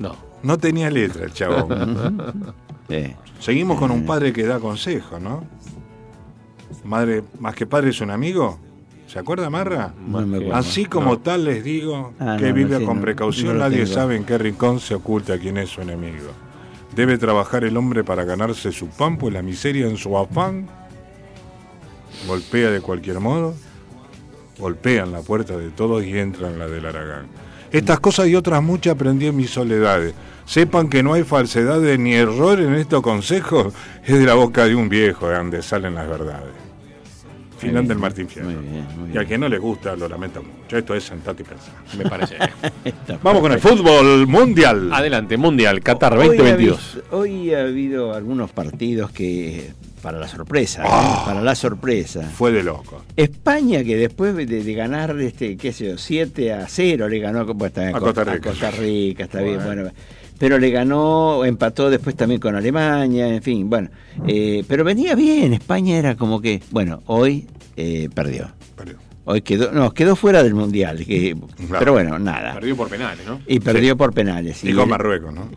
[0.00, 0.16] No.
[0.42, 2.44] no tenía letra el chabón.
[2.88, 3.14] Sí.
[3.40, 5.42] Seguimos con un padre que da consejo, ¿no?
[6.84, 8.58] Madre, más que padre es un amigo.
[9.06, 9.92] ¿Se acuerda Marra?
[10.06, 10.56] No me acuerdo.
[10.56, 14.36] Así como tal les digo Ah, que no, vive con precaución, nadie sabe en qué
[14.38, 16.30] rincón se oculta quién es su enemigo.
[16.94, 20.66] Debe trabajar el hombre para ganarse su pan, pues la miseria en su afán
[22.26, 23.54] golpea de cualquier modo,
[24.58, 27.26] golpean la puerta de todos y entran en la del Aragán.
[27.70, 30.14] Estas cosas y otras muchas aprendí en mis soledades.
[30.46, 34.74] Sepan que no hay falsedades ni error en estos consejos, es de la boca de
[34.74, 36.65] un viejo, de donde salen las verdades.
[37.58, 38.50] Final bien, del Martín Fierro.
[38.50, 39.26] muy bien, muy Y al bien.
[39.28, 40.76] que no le gusta, lo lamento mucho.
[40.76, 41.74] Esto es sentate y pensar.
[41.96, 42.36] Me parece.
[43.22, 44.90] Vamos con el fútbol mundial.
[44.92, 46.98] Adelante, Mundial, Qatar Hoy ha 2022.
[47.12, 49.70] Hoy ha habido algunos partidos que,
[50.02, 50.82] para la sorpresa.
[50.84, 51.22] Ah.
[51.26, 52.22] para la sorpresa.
[52.22, 53.02] Fue de loco.
[53.16, 57.46] España, que después de, de ganar, este, qué sé yo, 7 a 0, le ganó
[57.46, 58.36] bien, A Costa Rica.
[58.50, 59.90] a Costa Rica, está bien, Bueno.
[60.36, 60.38] Bueno.
[60.38, 63.88] Pero le ganó, empató después también con Alemania, en fin, bueno.
[64.26, 68.50] eh, pero venía bien, España era como que, bueno, hoy eh, perdió.
[68.76, 68.96] Perdió.
[69.24, 71.78] Hoy quedó, no, quedó fuera del Mundial, que, Claro.
[71.80, 72.54] pero bueno, nada.
[72.54, 73.40] Perdió por penales, ¿no?
[73.46, 74.62] Y perdió por penales.
[74.62, 75.48] Y con Marruecos, ¿no?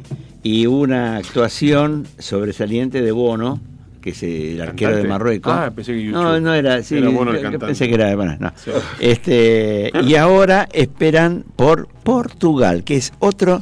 [0.41, 3.59] y una actuación sobresaliente de Bono,
[4.01, 5.01] que es el arquero Cantante.
[5.03, 5.53] de Marruecos.
[5.53, 6.13] Ah, pensé que YouTube.
[6.23, 8.51] No, no era, sí, Era Bono el pensé que era, bueno, no.
[8.55, 8.71] Sí.
[9.01, 13.61] Este, y ahora esperan por Portugal, que es otro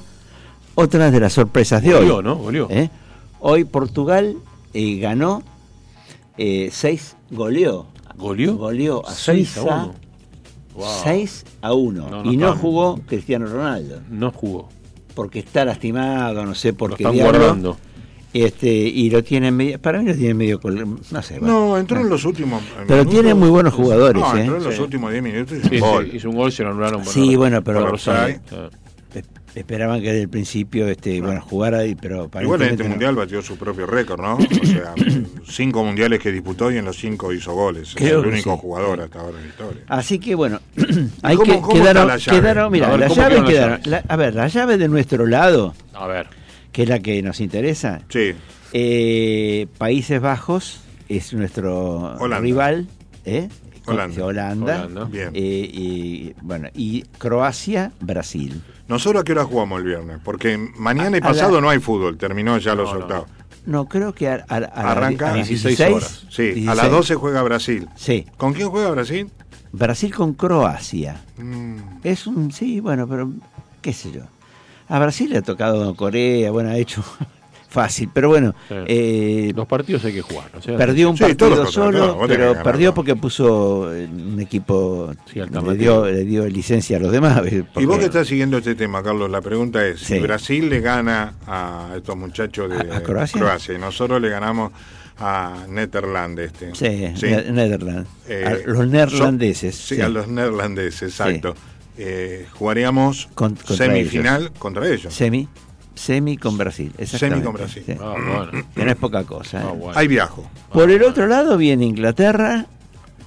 [0.79, 2.23] otra de las sorpresas de Goleó, hoy.
[2.23, 2.35] ¿no?
[2.35, 2.67] Goleó.
[2.69, 2.89] ¿Eh?
[3.39, 4.35] Hoy Portugal
[4.73, 5.41] eh, ganó
[6.37, 7.87] 6 goleó.
[8.15, 8.55] ¿Goleó?
[8.57, 9.95] Goleó a Seis a Suiza uno.
[10.75, 10.85] Wow.
[11.03, 12.57] 6 a 1 No, no y no estaban.
[12.59, 14.69] jugó Cristiano Ronaldo No jugó.
[15.15, 17.39] porque está lastimado, no sé por Lo qué están diablo.
[17.39, 17.77] guardando.
[18.33, 21.39] Este, y lo tienen medio, para mí lo tienen medio, col- no sé.
[21.41, 22.61] No, entró en los últimos.
[22.85, 23.13] Pero minutos.
[23.13, 24.41] tiene muy buenos jugadores, No, ¿eh?
[24.41, 24.81] entró en los Sí.
[24.81, 26.07] últimos 10 minutos y Sí, hizo un gol.
[26.11, 27.03] sí, hizo un gol, se lo anularon.
[27.03, 28.39] por Sí, bueno, pero- por Rosario.
[29.57, 32.89] Esperaban que desde el principio este, bueno, jugara ahí, pero Igual en este no.
[32.91, 34.35] mundial batió su propio récord, ¿no?
[34.35, 34.93] O sea,
[35.49, 37.95] cinco mundiales que disputó y en los cinco hizo goles.
[37.95, 38.59] Es el único sí.
[38.61, 39.81] jugador hasta ahora en la historia.
[39.87, 40.59] Así que bueno,
[41.23, 42.39] hay que quedaron, está la llave?
[42.41, 45.25] quedaron, mira, A ver, la ¿cómo llave quedaron la- a ver, la llave de nuestro
[45.25, 46.27] lado, A ver.
[46.71, 48.33] que es la que nos interesa, Sí,
[48.73, 52.39] eh, Países Bajos es nuestro Holanda.
[52.41, 52.87] rival,
[53.25, 53.49] ¿eh?
[53.87, 54.23] Holanda.
[54.25, 55.05] Holanda, Holanda.
[55.05, 55.29] Bien.
[55.33, 58.61] eh, y bueno, y Croacia, Brasil.
[58.87, 61.79] Nosotros a qué hora jugamos el viernes, porque mañana y A- pasado la- no hay
[61.79, 63.29] fútbol, terminó ya los No, octavos.
[63.65, 66.25] No, creo que a, a- Arranca a las 16 16 horas.
[66.29, 66.77] Sí, a 16.
[66.77, 67.87] las 12 juega Brasil.
[67.95, 69.29] Sí, ¿Con quién juega Brasil?
[69.73, 71.21] Brasil con Croacia.
[71.37, 73.29] Mm, Es un, sí, bueno, pero
[73.81, 74.21] qué sé yo.
[74.87, 77.03] A Brasil le ha tocado Corea, bueno, ha hecho
[77.69, 78.75] fácil, pero bueno, Sí.
[78.87, 80.49] eh, Los partidos hay que jugar.
[80.57, 82.93] o sea, perdió un Sí, partido solo, pero ganar, perdió ¿no?
[82.95, 87.41] porque puso un equipo, Sí, le, dio, le dio licencia a los demás.
[87.77, 90.15] Y vos que estás siguiendo este tema, Carlos, la pregunta es, Sí.
[90.15, 93.73] si Brasil le gana a estos muchachos de ¿A- a Croacia?
[93.75, 94.71] y nosotros le ganamos
[95.19, 96.75] a Netherlands este.
[96.75, 97.25] Sí, Sí.
[97.27, 98.07] Ne- Netherlands.
[98.29, 99.75] Eh, A los neerlandeses.
[99.75, 100.01] Sí, sí.
[100.01, 101.55] a los neerlandeses, exacto.
[101.97, 105.11] Eh, jugaríamos Con- contra semifinal contra ellos.
[105.13, 105.47] Semi,
[105.97, 106.91] semi con Brasil.
[106.97, 107.83] exactamente, con Brasil.
[107.85, 107.93] sí.
[107.99, 108.13] Ah,
[108.51, 108.67] bueno.
[108.75, 109.61] Que no es poca cosa.
[109.61, 109.77] Ah, ¿eh?
[109.77, 109.97] bueno.
[109.99, 110.49] Hay viajo.
[110.71, 112.65] Por el otro lado viene Inglaterra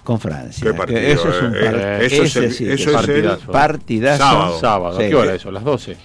[0.05, 0.65] con Francia.
[0.65, 2.97] Qué que partido, eso es un eh, par- eh, eso es el- sí, eso que
[2.97, 4.23] es el partidazo.
[4.23, 4.61] sábado.
[4.61, 4.99] Sábado.
[4.99, 5.09] ¿A Sí.
[5.09, 5.51] qué hora eso?
[5.51, 5.97] ¿Las 12?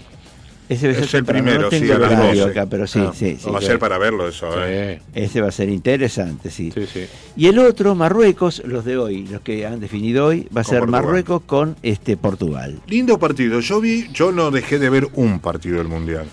[0.67, 2.51] Ese Es el primero, no tengo sí, a el las horario 12.
[2.59, 3.51] acá, pero sí, Ah, sí, sí.
[3.51, 4.47] Va a ser para verlo eso.
[4.65, 4.99] eh.
[5.13, 6.71] Ese va a ser interesante, sí.
[6.73, 7.05] Sí, sí.
[7.37, 10.71] Y el otro, Marruecos, los de hoy, los que han definido hoy, va a Con
[10.71, 11.03] ser Portugal.
[11.03, 12.79] Marruecos con este Portugal.
[12.87, 13.59] Lindo partido.
[13.59, 16.25] Yo vi, yo no dejé de ver un partido del mundial.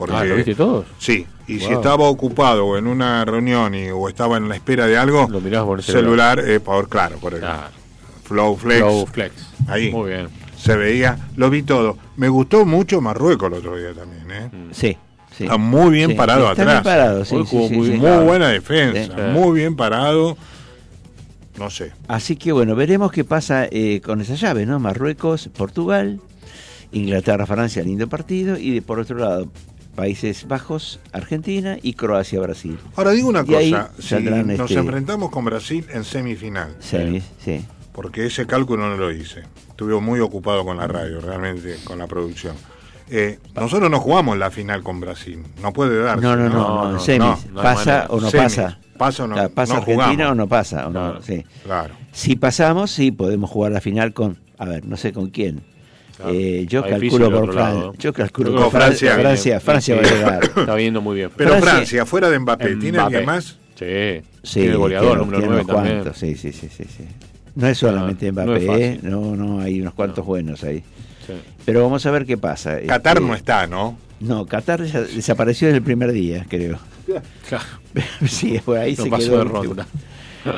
[0.00, 0.86] Porque, Ah, ¿lo viste todos?
[0.98, 4.86] Sí, y si estaba ocupado o en una reunión y, o estaba en la espera
[4.86, 7.68] de algo, Lo mirás por el celular, eh, por, claro, por el Ah,
[8.24, 9.34] Flow Flex, Flow Flex.
[9.68, 9.90] Ahí.
[9.92, 10.28] Muy bien.
[10.56, 11.98] se veía, lo vi todo.
[12.16, 14.50] Me gustó mucho Marruecos el otro día también, ¿eh?
[14.72, 14.96] Sí,
[15.36, 15.44] sí.
[15.44, 16.76] Está muy bien Sí, parado está atrás.
[16.76, 18.24] bien parado, sí, muy Claro.
[18.24, 19.22] buena defensa, Sí.
[19.38, 20.38] muy bien parado.
[21.58, 21.92] No sé.
[22.08, 24.78] Así que bueno, veremos qué pasa eh, con esa llave, ¿no?
[24.80, 26.20] Marruecos, Portugal,
[26.92, 29.48] Inglaterra, Francia, lindo partido, y de, por otro lado,
[29.94, 32.78] Países Bajos, Argentina y Croacia, Brasil.
[32.96, 37.64] Ahora digo una Y cosa, si nos este- enfrentamos con Brasil en semifinal, Semis, sí.
[37.92, 39.42] porque ese cálculo no lo hice.
[39.68, 42.54] Estuve muy ocupado con la radio, realmente, con la producción.
[43.12, 46.22] Eh, nosotros no jugamos la final con Brasil, no puede darse.
[46.22, 47.20] No, no, no, no, no, no, semis.
[47.46, 48.06] no, no hay ¿Pasa manera.
[48.10, 48.44] o no Semis.
[48.56, 48.78] pasa?
[48.96, 50.30] Pasa o no- O sea, ¿Pasa no Argentina jugamos.
[50.30, 50.86] o no pasa?
[50.86, 51.22] O no, Claro.
[51.22, 51.44] sí.
[51.64, 51.94] Claro.
[52.12, 55.62] Si pasamos, sí, podemos jugar la final con, a ver, no sé con quién.
[56.20, 56.34] Claro.
[56.34, 57.94] Eh, yo calculo por lado.
[57.98, 59.14] Yo calculo por Francia.
[59.14, 60.04] Francia Francia, Francia va a
[60.38, 60.44] llegar.
[60.56, 61.30] Está viendo muy bien.
[61.36, 63.00] Pero Francia- Francia, fuera de Mbappé, ¿tiene Mbappé.
[63.16, 63.44] alguien más?
[63.78, 63.86] Sí.
[64.42, 65.96] Sí, Tiene el goleador, tiene- número tiene 9 unos también.
[66.02, 67.04] cuantos, Sí, sí, sí, sí, sí.
[67.54, 68.84] No es solamente no Mbappé.
[68.86, 69.00] ¿eh?
[69.02, 70.82] no, no, hay unos cuantos buenos ahí.
[71.26, 71.32] Sí.
[71.64, 72.78] Pero vamos a ver qué pasa.
[72.86, 73.98] Qatar Este, no está, ¿no?
[74.20, 76.78] No, Qatar desa- desapareció desde el primer día, creo.
[77.48, 77.64] Claro.
[78.28, 79.38] sí, por ahí No se pasó quedó.
[79.38, 79.86] de ronda.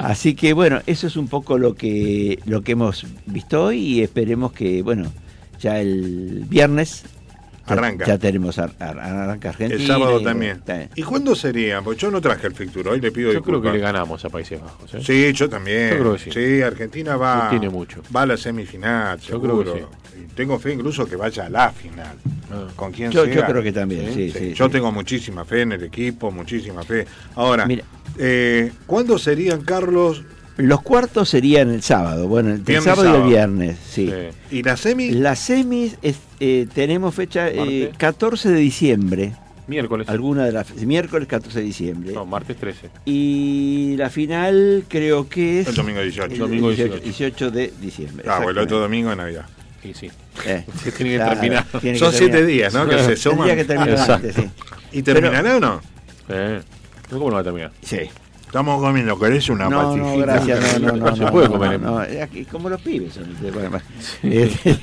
[0.02, 4.02] Así que bueno, eso es un poco lo que lo que hemos visto hoy y
[4.02, 5.10] esperemos que, bueno,
[5.62, 7.04] ya el viernes
[7.66, 8.04] ya- Arranca.
[8.04, 9.80] Ya, tenemos ar- ar- arranca Argentina.
[9.80, 10.56] El sábado y, también.
[10.56, 11.80] está- ¿Y cuándo sería?
[11.80, 14.28] Porque yo no traje el fixture, hoy le pido Yo creo que le ganamos a
[14.30, 14.92] Países Bajos.
[14.94, 15.00] ¿eh?
[15.00, 15.90] Sí, yo también.
[15.90, 16.60] Yo creo que sí.
[16.62, 18.02] Argentina va, tiene mucho.
[18.14, 19.90] va a la semifinal, Yo creo que seguro.
[20.20, 22.16] Y Tengo fe incluso que vaya a la final.
[22.50, 22.66] Ah.
[22.74, 23.32] Con quien Yo, sea.
[23.34, 24.54] yo creo que también, Sí, sí, sí.
[24.54, 24.72] yo sí.
[24.72, 27.06] tengo muchísima fe en el equipo, muchísima fe.
[27.36, 27.84] Ahora, Mira.
[28.18, 30.24] eh, ¿cuándo serían, Carlos?
[30.58, 33.24] Los cuartos serían el sábado, bueno, el, el Viernes, sábado y sábado.
[33.24, 34.10] el viernes, sí.
[34.50, 34.58] Sí.
[34.58, 35.10] ¿Y la semi?
[35.10, 37.96] Las semis es- eh, tenemos fecha eh, Martes.
[37.98, 39.32] 14 de diciembre,
[39.66, 40.08] Miércoles.
[40.08, 42.12] alguna de las miércoles 14 de diciembre.
[42.12, 42.90] No, martes 13.
[43.06, 46.32] Y la final creo que es El domingo 18.
[46.34, 47.04] el Domingo 18, 18.
[47.04, 48.26] 18 de diciembre.
[48.28, 49.46] Ah, bueno, el otro domingo de Navidad.
[49.82, 50.10] Sí, sí.
[50.46, 51.66] Eh, Se tiene que claro, terminar.
[51.80, 52.46] tiene que Son siete terminar.
[52.46, 52.88] días, ¿no?
[52.88, 53.48] Que se suman.
[53.48, 54.44] Tendría que antes, sí.
[54.92, 55.80] ¿Y terminará o no?
[56.28, 56.60] Eh,
[57.10, 57.72] ¿Cómo no va a terminar?
[57.82, 57.98] Sí.
[58.52, 61.06] Estamos comiendo, ¿querés una No, no, gracias, no, no, no.
[61.06, 62.02] No se puede comer no,
[62.50, 63.34] como los pibes son.
[64.24, 64.50] eh,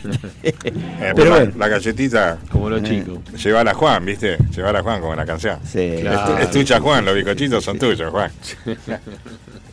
[1.15, 3.03] pero la, bueno, la galletita, Como los Eh.
[3.05, 3.43] chicos.
[3.43, 4.37] llevar a Juan, ¿viste?
[4.55, 5.59] Llevar a Juan como la canción.
[5.63, 5.97] sí.
[6.01, 6.39] Claro.
[6.39, 8.31] Es, tuya, Juan, los bicochitos son tuyos, Juan.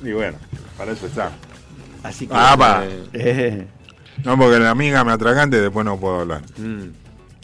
[0.04, 0.36] y bueno,
[0.76, 1.30] para eso está.
[2.02, 2.34] Así que.
[2.36, 2.84] Ah, pa.
[3.14, 3.66] eh,
[4.26, 6.42] No, porque la amiga me atragante y después no puedo hablar.
[6.58, 6.88] Mm.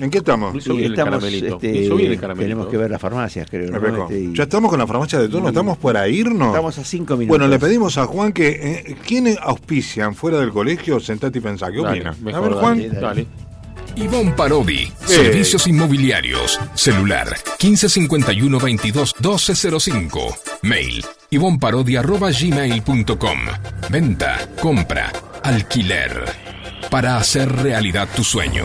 [0.03, 0.55] ¿En qué estamos?
[0.57, 1.55] Hizo el estamos, caramelito.
[1.55, 2.44] este, Hizo bien el caramelito.
[2.48, 3.70] tenemos que ver las farmacias, creo.
[3.70, 4.03] ¿no?
[4.03, 6.48] Este, y- Ya estamos con la farmacia de turno, estamos para irnos.
[6.48, 7.38] Estamos a cinco minutos.
[7.38, 8.48] Bueno, le pedimos a Juan que.
[8.48, 10.98] Eh, ¿Quiénes auspician fuera del colegio?
[10.98, 11.70] Sentate y pensá.
[11.70, 12.16] ¿Qué Dale, opina?
[12.36, 12.78] A ver, Juan.
[12.78, 13.26] dale, dale.
[13.94, 17.28] Ivonne Parodi, Servicios Inmobiliarios, celular
[17.62, 23.38] 1551 22 1205, mail ivonparodi.gmail.com,
[23.90, 26.24] venta, compra, alquiler,
[26.90, 28.64] para hacer realidad tu sueño.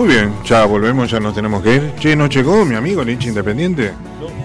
[0.07, 1.93] Muy bien, ya volvemos, ya nos tenemos que ir.
[1.99, 3.93] Che, ¿no llegó mi amigo, el hincha independiente?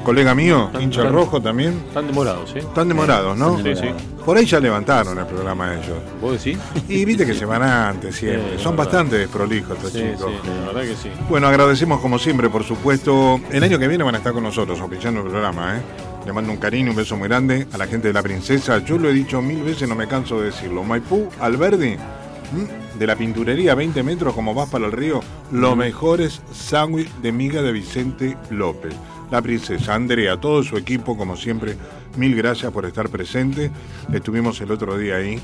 [0.03, 1.84] Colega mío, Tan- hincha tan- rojo también.
[1.88, 2.59] Están demorados, ¿eh?
[2.59, 3.57] Están demorados, ¿no?
[3.62, 3.89] Sí, sí.
[4.26, 5.97] Por ahí ya levantaron el programa ellos.
[6.20, 6.57] ¿Vos decís?
[6.89, 8.57] Y viste que se van antes siempre.
[8.57, 10.32] Sí, Son bastante desprolijos estos Sí, chicos.
[10.41, 11.12] sí, la verdad que sí.
[11.30, 13.39] Bueno, agradecemos como siempre, por supuesto.
[13.51, 15.82] El año que viene van a estar con nosotros, auspiciando el programa, ¿eh?
[16.26, 18.80] Le mando un cariño, un beso muy grande a la gente de La Princesa.
[18.80, 20.84] Yo lo he dicho mil veces, no me canso de decirlo.
[20.84, 22.80] Maipú, Alberdi, ¿m?
[23.01, 25.21] De la pinturería 20 metros como vas para el río,
[25.51, 28.93] los mejores sándwich de miga de Vicente López.
[29.31, 31.75] La Princesa, Andrea, todo su equipo, como siempre,
[32.15, 33.71] mil gracias por estar presente.
[34.13, 35.39] Estuvimos el otro día ahí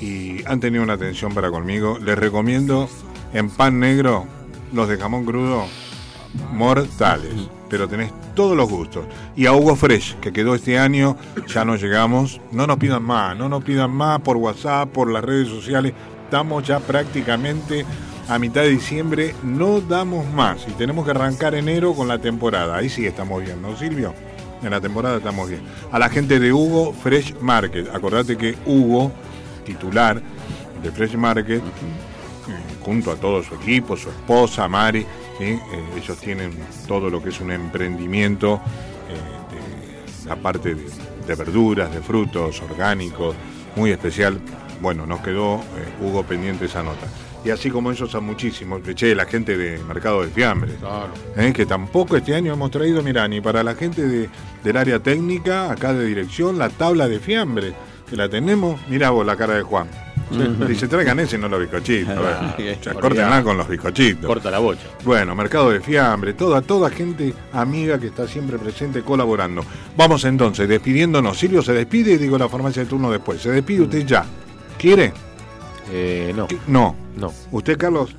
[0.00, 1.98] y han tenido una atención para conmigo.
[1.98, 2.88] Les recomiendo
[3.32, 4.26] en pan negro
[4.72, 5.64] los de jamón crudo
[6.52, 7.34] mortales,
[7.68, 9.04] pero tenés todos los gustos.
[9.34, 11.16] Y a Hugo Fresh, que quedó este año,
[11.48, 12.40] ya no llegamos.
[12.52, 15.92] No nos pidan más, no nos pidan más por WhatsApp, por las redes sociales.
[16.30, 17.84] Estamos ya prácticamente
[18.28, 22.76] a mitad de diciembre no damos más y tenemos que arrancar enero con la temporada.
[22.76, 24.14] Ahí sí estamos bien, ¿no, Silvio?
[24.62, 25.62] En la temporada estamos bien.
[25.90, 29.10] A la gente de Hugo Fresh Market, acordate que Hugo,
[29.64, 30.22] titular
[30.80, 31.64] de Fresh Market, eh,
[32.80, 35.04] junto a todo su equipo, su esposa, Mari.
[35.40, 35.58] Eh,
[35.96, 36.52] ellos tienen
[36.86, 38.60] todo lo que es un emprendimiento,
[39.08, 43.34] eh, la parte de verduras, de frutos orgánicos,
[43.74, 44.40] muy especial.
[44.80, 45.60] Bueno, nos quedó eh,
[46.02, 47.06] Hugo pendiente esa nota.
[47.44, 50.74] Y así como ellos a muchísimos, che, la gente de Mercado de Fiambres,
[51.36, 51.52] ¿eh?
[51.54, 54.28] que tampoco este año hemos traído, mira, ni para la gente de-
[54.62, 57.72] del área técnica, acá de dirección, la tabla de fiambre,
[58.08, 59.88] que la tenemos, mira vos la cara de Juan.
[60.68, 62.14] Dice, traigan ese y no los bizcochitos.
[62.18, 64.26] Ah, O sea, con los bizcochitos.
[64.26, 64.82] Corta la bocha.
[65.02, 69.64] Bueno, Mercado de Fiambre, toda, toda gente amiga que está siempre presente colaborando.
[69.96, 71.38] Vamos entonces, despidiéndonos.
[71.38, 73.40] Silvio se despide y digo la farmacia de turno después.
[73.40, 74.24] Se despide usted ya.
[74.80, 75.12] ¿Quiere?
[75.92, 76.46] Eh, no.
[76.66, 76.96] No.
[77.16, 77.32] No.
[77.50, 78.16] ¿Usted, Carlos?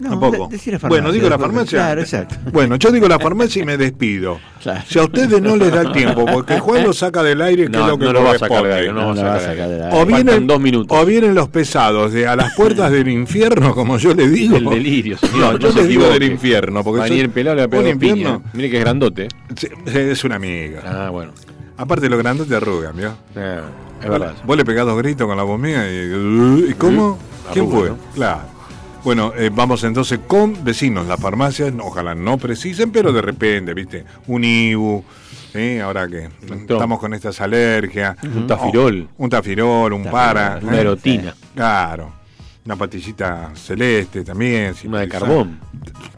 [0.00, 0.48] No, Tampoco.
[0.48, 1.78] de- decir la farmacia, bueno, digo la farmacia.
[1.78, 2.34] claro, exacto.
[2.52, 4.40] Bueno, yo digo la farmacia y me despido.
[4.64, 4.80] Claro.
[4.88, 7.68] Si a ustedes no les da el tiempo, porque Juan lo saca del aire, que
[7.68, 8.68] No, es lo que no lo va a sacar corresponde.
[8.70, 9.98] de aire, no, No va a va a sacar sacar de de aire.
[10.00, 10.98] O vienen, dos minutos.
[10.98, 14.56] o vienen los pesados de a las puertas del infierno, como yo le digo.
[14.56, 16.82] El delirio, señor, No, yo les digo del infierno.
[16.82, 18.12] Porque Va a soy- venir el pelado le un pega piña.
[18.14, 18.42] infierno.
[18.54, 19.28] Mire que es grandote.
[19.54, 20.80] Sí, Es una amiga.
[20.86, 21.32] Ah, bueno.
[21.76, 23.14] Aparte, los grandes te arrugan, ¿vio?
[23.36, 23.62] Ah,
[24.00, 24.34] es verdad.
[24.44, 26.70] Vos le pegás dos gritos con la voz mía y.
[26.70, 27.18] ¿Y cómo?
[27.52, 27.90] ¿Quién fue?
[27.90, 27.98] ¿no?
[28.14, 28.54] Claro.
[29.02, 31.06] Bueno, eh, vamos entonces con vecinos.
[31.06, 34.04] Las farmacias, ojalá no precisen, pero de repente, ¿viste?
[34.28, 35.04] Un IBU.
[35.52, 35.78] ¿sí?
[35.78, 36.30] Ahora que
[36.68, 38.16] estamos con estas alergias.
[38.22, 39.08] Un tafirol.
[39.10, 40.58] Oh, un tafirol, un para.
[40.62, 40.80] Una ¿eh?
[40.80, 41.34] erotina.
[41.54, 42.23] Claro.
[42.66, 44.74] Una patillita celeste también.
[44.86, 45.58] Una de carbón.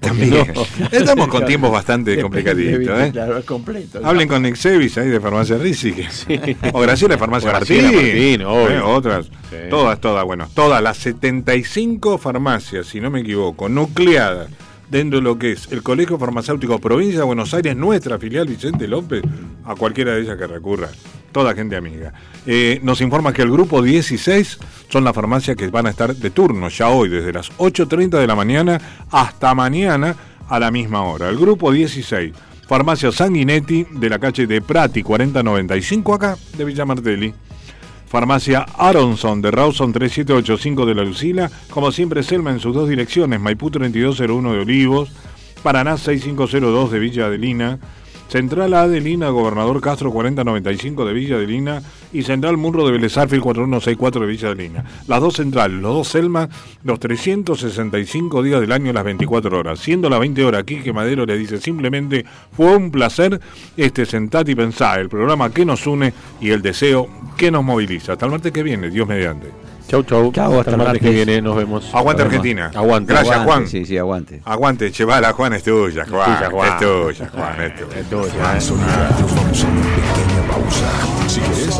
[0.00, 0.52] También.
[0.54, 0.86] No.
[0.92, 3.00] Estamos con tiempos bastante complicaditos.
[3.00, 3.10] ¿eh?
[3.12, 4.00] Claro, es completo.
[4.04, 5.92] Hablen con Nixevis ahí de Farmacia Rizzi.
[5.92, 7.84] que- O Graciela de Farmacia Martín.
[7.84, 8.70] Martín, obvio.
[8.70, 9.26] Eh, otras.
[9.26, 9.56] Sí.
[9.68, 10.48] Todas, todas, bueno.
[10.54, 14.48] Todas las 75 farmacias, si no me equivoco, nucleadas
[14.90, 18.86] dentro de lo que es el Colegio Farmacéutico Provincia de Buenos Aires, nuestra filial Vicente
[18.86, 19.22] López,
[19.64, 20.88] a cualquiera de ellas que recurra.
[21.32, 22.14] Toda gente amiga.
[22.46, 24.58] Eh, nos informa que el grupo 16
[24.88, 28.26] son las farmacias que van a estar de turno ya hoy, desde las 8.30 de
[28.26, 28.80] la mañana
[29.10, 30.16] hasta mañana
[30.48, 31.28] a la misma hora.
[31.28, 32.32] El grupo 16,
[32.66, 37.34] Farmacia Sanguinetti de la calle de Prati 4095 acá de Villa Martelli.
[38.06, 41.50] Farmacia Aronson de Rawson 3785 de la Lucila.
[41.70, 45.10] Como siempre, Selma en sus dos direcciones, Maipú 3201 de Olivos,
[45.62, 47.78] Paraná 6502 de Villa Adelina,
[48.28, 51.82] Central Adelina, Gobernador Castro 4095 de Villa Adelina
[52.16, 54.84] y Central Murro de Vélez Arfield 4164 de Villa Adelina.
[55.06, 56.48] Las dos centrales, los dos Selma,
[56.82, 59.78] los 365 días del año, las 24 horas.
[59.78, 62.24] Siendo las 20 horas aquí, que Madero le dice simplemente
[62.56, 63.40] fue un placer
[63.76, 68.12] este Sentate y Pensá, el programa que nos une y el deseo que nos moviliza.
[68.12, 69.48] Hasta el martes que viene, Dios mediante.
[69.88, 70.32] Chau, chau.
[70.32, 71.40] Chau, hasta el martes que viene.
[71.40, 71.94] Nos vemos.
[71.94, 72.46] Aguante Nos vemos.
[72.46, 72.70] Argentina.
[72.74, 73.12] Aguante.
[73.12, 73.68] Gracias, Aguante, Juan.
[73.68, 74.42] Sí, sí, aguante.
[74.44, 76.36] Aguante, chevala, Juan, es tuya, Juan.
[76.36, 76.68] tuya, Juan.
[76.68, 78.00] Es tuya, Juan, es tuya.
[78.00, 78.60] Es tuya.
[78.60, 81.28] Solidario, vamos a una pequeña pausa.
[81.28, 81.75] Si querés, mientras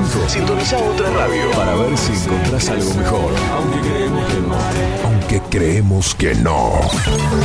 [0.00, 3.32] tanto, sintoniza otra radio para ver si encontrás algo mejor.
[3.52, 5.00] Aunque creemos que no.
[5.04, 6.80] Aunque creemos que no.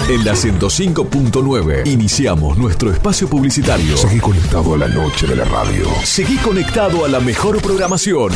[0.09, 3.97] En la 105.9 iniciamos nuestro espacio publicitario.
[3.97, 5.85] Seguí conectado a la noche de la radio.
[6.03, 8.31] Seguí conectado a la mejor programación.